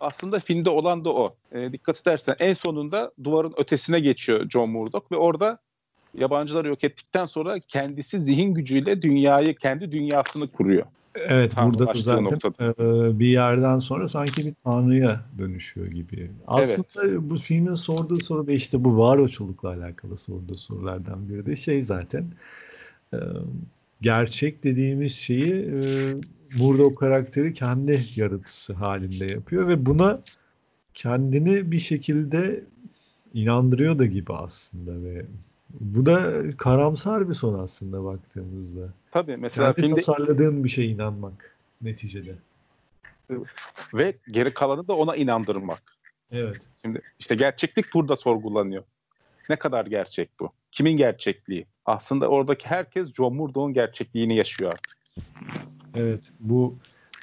[0.00, 1.36] Aslında filmde olan da o.
[1.52, 5.58] E, dikkat edersen en sonunda duvarın ötesine geçiyor John Murdoch ve orada
[6.14, 10.86] yabancıları yok ettikten sonra kendisi zihin gücüyle dünyayı, kendi dünyasını kuruyor.
[11.14, 16.30] Evet burada da zaten e, bir yerden sonra sanki bir tanrıya dönüşüyor gibi.
[16.46, 17.20] Aslında evet.
[17.22, 22.24] bu filmin sorduğu soru da işte bu varoçolukla alakalı sorduğu sorulardan biri de şey zaten
[23.14, 23.18] e,
[24.00, 25.80] gerçek dediğimiz şeyi e,
[26.58, 30.22] Murdoch karakteri kendi yaratıcısı halinde yapıyor ve buna
[30.94, 32.64] kendini bir şekilde
[33.34, 35.26] inandırıyor da gibi aslında ve
[35.80, 38.92] bu da karamsar bir son aslında baktığımızda.
[39.12, 40.00] Tabii mesela Kendi filmde...
[40.00, 42.34] tasarladığın bir şeye inanmak neticede.
[43.94, 45.82] Ve geri kalanı da ona inandırmak.
[46.32, 46.68] Evet.
[46.82, 48.82] Şimdi işte gerçeklik burada sorgulanıyor.
[49.48, 50.50] Ne kadar gerçek bu?
[50.72, 51.66] Kimin gerçekliği?
[51.86, 54.98] Aslında oradaki herkes John Murdoch'un gerçekliğini yaşıyor artık.
[55.94, 56.76] Evet bu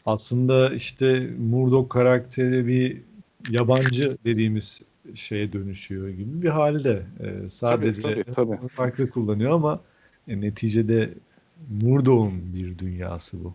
[0.06, 3.02] aslında işte Murdoch karakteri bir
[3.50, 4.82] yabancı dediğimiz
[5.16, 7.04] şeye dönüşüyor gibi bir halde.
[7.20, 8.68] E, sadece tabii, tabii, tabii.
[8.68, 9.82] farklı kullanıyor ama
[10.28, 11.14] e, neticede
[11.82, 13.54] Murdoch'un bir dünyası bu.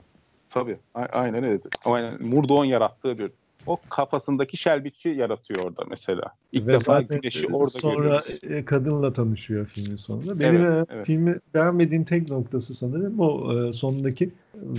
[0.51, 0.79] Tabii.
[0.95, 1.61] aynen öyle.
[1.85, 2.23] Aynen.
[2.23, 3.31] Murdoch'un yarattığı bir
[3.67, 6.23] o kafasındaki şelbitçi yaratıyor orada mesela.
[6.53, 8.59] İlk Ve defa güneşi orada sonra görüyoruz.
[8.59, 10.41] E, kadınla tanışıyor filmin sonunda.
[10.41, 11.07] Benim evet, evet.
[11.07, 14.31] filmi beğenmediğim tek noktası sanırım o e, sonundaki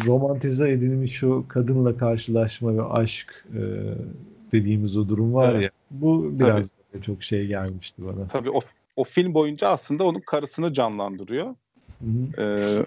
[0.06, 3.62] romantize edilmiş o kadınla karşılaşma ve aşk e,
[4.52, 5.64] dediğimiz o durum var evet.
[5.64, 5.70] ya.
[5.92, 7.04] Bu biraz Tabii.
[7.04, 8.28] çok şey gelmişti bana.
[8.28, 8.60] Tabii o,
[8.96, 11.56] o film boyunca aslında onun karısını canlandırıyor.
[12.38, 12.86] Ee,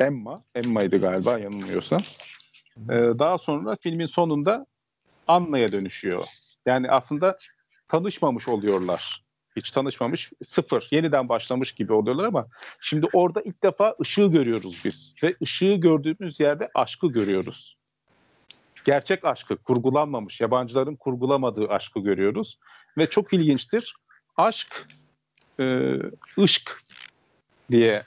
[0.00, 2.00] Emma, Emma'ydı galiba yanılmıyorsam.
[2.76, 4.66] Ee, daha sonra filmin sonunda
[5.28, 6.24] Anna'ya dönüşüyor.
[6.66, 7.38] Yani aslında
[7.88, 9.22] tanışmamış oluyorlar.
[9.56, 12.46] Hiç tanışmamış, sıfır, yeniden başlamış gibi oluyorlar ama
[12.80, 15.14] şimdi orada ilk defa ışığı görüyoruz biz.
[15.22, 17.76] Ve ışığı gördüğümüz yerde aşkı görüyoruz
[18.84, 22.58] gerçek aşkı, kurgulanmamış, yabancıların kurgulamadığı aşkı görüyoruz.
[22.98, 23.94] Ve çok ilginçtir.
[24.36, 24.88] Aşk,
[25.60, 25.96] e,
[26.38, 26.82] ışk
[27.70, 28.02] diye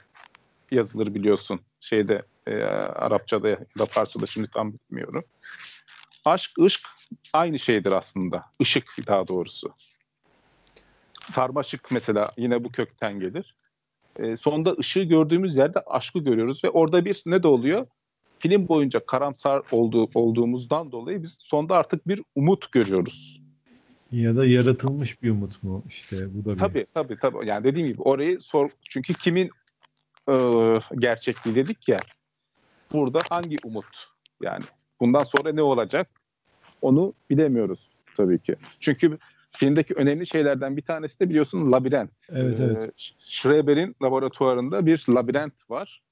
[0.70, 1.60] yazılır biliyorsun.
[1.80, 5.24] Şeyde e, Arapçada ya da Farsçada şimdi tam bilmiyorum.
[6.24, 6.80] Aşk, ışk
[7.32, 8.44] aynı şeydir aslında.
[8.58, 9.74] Işık daha doğrusu.
[11.20, 13.54] Sarmaşık mesela yine bu kökten gelir.
[14.16, 17.86] E, sonunda ışığı gördüğümüz yerde aşkı görüyoruz ve orada bir ne de oluyor?
[18.38, 23.40] film boyunca karamsar olduğu, olduğumuzdan dolayı biz sonda artık bir umut görüyoruz.
[24.12, 26.58] Ya da yaratılmış bir umut mu işte bu da bir...
[26.58, 29.50] Tabii tabii tabii yani dediğim gibi orayı sor çünkü kimin
[30.28, 30.34] e,
[30.98, 31.98] gerçekliği dedik ya
[32.92, 34.06] burada hangi umut
[34.42, 34.64] yani
[35.00, 36.08] bundan sonra ne olacak
[36.82, 38.56] onu bilemiyoruz tabii ki.
[38.80, 39.18] Çünkü
[39.50, 42.10] filmdeki önemli şeylerden bir tanesi de biliyorsun labirent.
[42.28, 42.84] Evet, evet.
[42.84, 46.02] Ee, Schreber'in laboratuvarında bir labirent var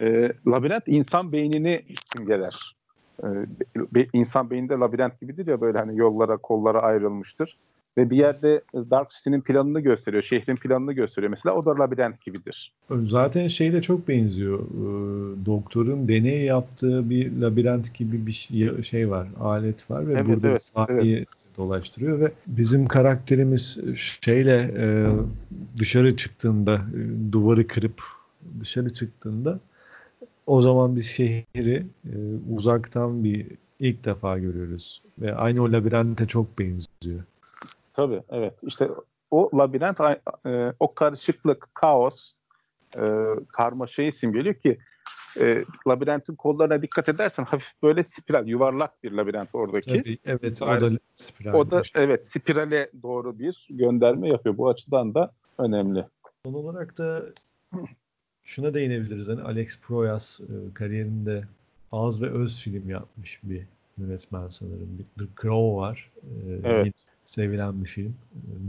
[0.00, 2.76] e, labirent insan beynini simgeler.
[3.24, 3.26] Ee,
[4.12, 7.58] insan beyninde labirent gibidir ya böyle hani yollara kollara ayrılmıştır.
[7.98, 11.30] Ve bir yerde Dark City'nin planını gösteriyor, şehrin planını gösteriyor.
[11.30, 12.72] Mesela o da labirent gibidir.
[13.02, 14.58] Zaten şeyde çok benziyor.
[14.60, 20.26] Ee, doktorun deney yaptığı bir labirent gibi bir şey, şey var, alet var ve evet,
[20.26, 21.28] burada evet, sahneyi evet.
[21.58, 25.06] dolaştırıyor ve bizim karakterimiz şeyle e,
[25.78, 28.02] dışarı çıktığında, e, duvarı kırıp
[28.60, 29.60] dışarı çıktığında
[30.46, 32.14] o zaman bir şehri e,
[32.54, 33.46] uzaktan bir
[33.80, 35.02] ilk defa görüyoruz.
[35.18, 37.24] Ve aynı o labirente çok benziyor.
[37.92, 38.54] Tabii evet.
[38.62, 38.88] İşte
[39.30, 40.00] o labirent
[40.46, 42.32] e, o karışıklık, kaos,
[42.96, 43.02] e,
[43.52, 44.78] karmaşayı simgeliyor ki
[45.40, 49.98] e, labirentin kollarına dikkat edersen hafif böyle spiral, yuvarlak bir labirent oradaki.
[49.98, 51.54] Tabii, evet o da spiral.
[51.54, 54.58] O da evet spirale doğru bir gönderme yapıyor.
[54.58, 56.04] Bu açıdan da önemli.
[56.44, 57.22] Son olarak da
[58.44, 59.28] şuna değinebiliriz.
[59.28, 61.44] Hani Alex Proyas e, kariyerinde
[61.92, 63.66] az ve öz film yapmış bir
[63.98, 64.98] yönetmen sanırım.
[64.98, 66.10] Bir The Crow var.
[66.22, 66.94] E, evet.
[67.24, 68.14] Sevilen bir film.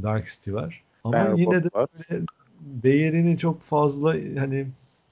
[0.04, 0.84] Dark City var.
[1.04, 2.26] Ama ben yine de böyle
[2.62, 4.68] değerini çok fazla hani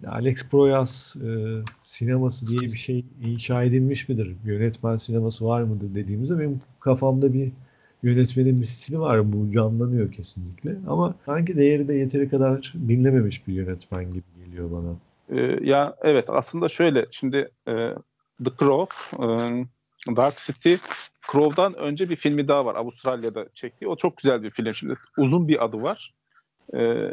[0.08, 4.36] Alex Proyas e, sineması diye bir şey inşa edilmiş midir?
[4.46, 7.52] Yönetmen sineması var mıdır dediğimizde benim kafamda bir
[8.04, 9.34] yönetmenin bir stili var.
[9.34, 10.76] Bu canlanıyor kesinlikle.
[10.88, 14.96] Ama sanki değeri de yeteri kadar dinlememiş bir yönetmen gibi geliyor bana.
[15.39, 17.38] Ee, ya evet aslında şöyle şimdi
[17.68, 17.74] e,
[18.46, 19.28] The Crow, e,
[20.08, 20.74] Dark City,
[21.32, 23.88] Crow'dan önce bir filmi daha var Avustralya'da çektiği.
[23.88, 24.76] O çok güzel bir film.
[24.76, 26.14] Şimdi uzun bir adı var.
[26.74, 27.08] E,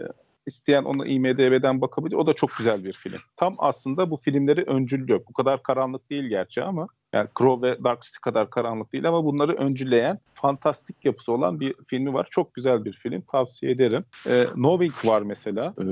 [0.46, 2.16] isteyen onu IMDB'den bakabilir.
[2.16, 3.18] O da çok güzel bir film.
[3.36, 5.20] Tam aslında bu filmleri öncüllüyor.
[5.28, 9.24] Bu kadar karanlık değil gerçi ama yani Crow ve Dark City kadar karanlık değil ama
[9.24, 12.28] bunları öncüleyen fantastik yapısı olan bir filmi var.
[12.30, 13.20] Çok güzel bir film.
[13.20, 14.04] Tavsiye ederim.
[14.26, 15.74] Ee, Knowing var mesela.
[15.80, 15.84] Ee,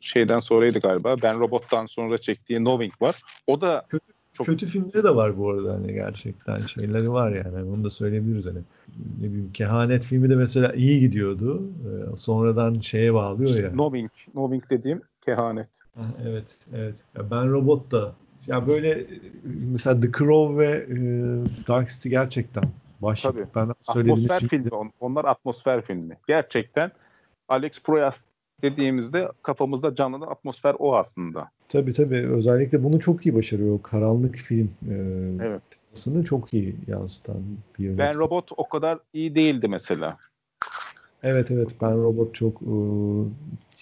[0.00, 1.16] şeyden sonraydı galiba.
[1.22, 3.22] Ben Robot'tan sonra çektiği Knowing var.
[3.46, 7.56] O da kötü çok kötü filmleri de var bu arada hani gerçekten şeyleri var yani
[7.56, 8.58] hani onu da söyleyebiliriz hani
[9.20, 13.70] ne bileyim kehanet filmi de mesela iyi gidiyordu ee, sonradan şeye bağlıyor ya.
[13.70, 15.68] Knowing, Knowing dediğim kehanet.
[16.26, 18.14] evet evet ya ben robot da
[18.46, 19.06] ya böyle
[19.44, 20.96] mesela The Crow ve e,
[21.68, 22.64] Dark City gerçekten
[23.02, 23.32] başlık.
[23.32, 23.46] Tabii.
[23.54, 24.48] Ben atmosfer filmi.
[24.48, 24.90] filmi.
[25.00, 26.16] Onlar atmosfer filmi.
[26.28, 26.90] Gerçekten
[27.48, 28.18] Alex Proyas
[28.62, 31.50] dediğimizde kafamızda canlanan atmosfer o aslında.
[31.72, 32.26] Tabii tabii.
[32.26, 33.74] Özellikle bunu çok iyi başarıyor.
[33.74, 34.94] O karanlık film e,
[35.46, 35.62] evet.
[35.70, 37.42] temasını çok iyi yansıtan
[37.78, 38.12] bir yönetmen.
[38.12, 40.16] Ben Robot o kadar iyi değildi mesela.
[41.22, 41.68] Evet evet.
[41.82, 42.74] Ben Robot çok e,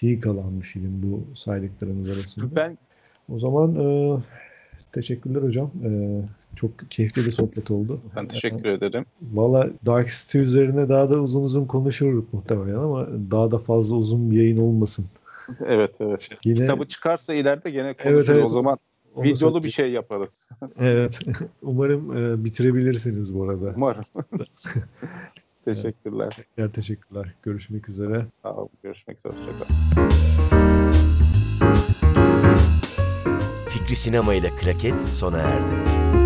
[0.03, 2.57] iyi kalan bir film bu saydıklarımız arasında.
[2.57, 2.79] Ben
[3.29, 4.19] o zaman e,
[4.93, 5.71] teşekkürler hocam.
[5.85, 5.91] E,
[6.57, 8.01] çok keyifli bir sohbet oldu.
[8.17, 9.05] Ben teşekkür ee, ederim.
[9.23, 14.31] Valla Dark City üzerine daha da uzun uzun konuşurduk muhtemelen ama daha da fazla uzun
[14.31, 15.07] bir yayın olmasın.
[15.67, 16.31] Evet evet.
[16.45, 16.59] Yine...
[16.59, 18.29] Kitabı çıkarsa ileride gene konuşuruz.
[18.29, 18.45] Evet, evet.
[18.45, 18.79] O zaman
[19.15, 19.65] Onu videolu söyleyecek.
[19.65, 20.49] bir şey yaparız.
[20.81, 21.21] evet.
[21.63, 23.73] Umarım e, bitirebilirsiniz bu arada.
[23.77, 24.03] Umarım.
[25.65, 26.31] teşekkürler.
[26.31, 27.35] Tekrar teşekkürler.
[27.43, 28.27] Görüşmek üzere.
[28.43, 28.71] Sağ olun.
[28.83, 29.33] Görüşmek üzere.
[29.33, 29.81] Hoşçakalın.
[33.69, 36.20] Fikri Sinema ile Klaket sona erdi.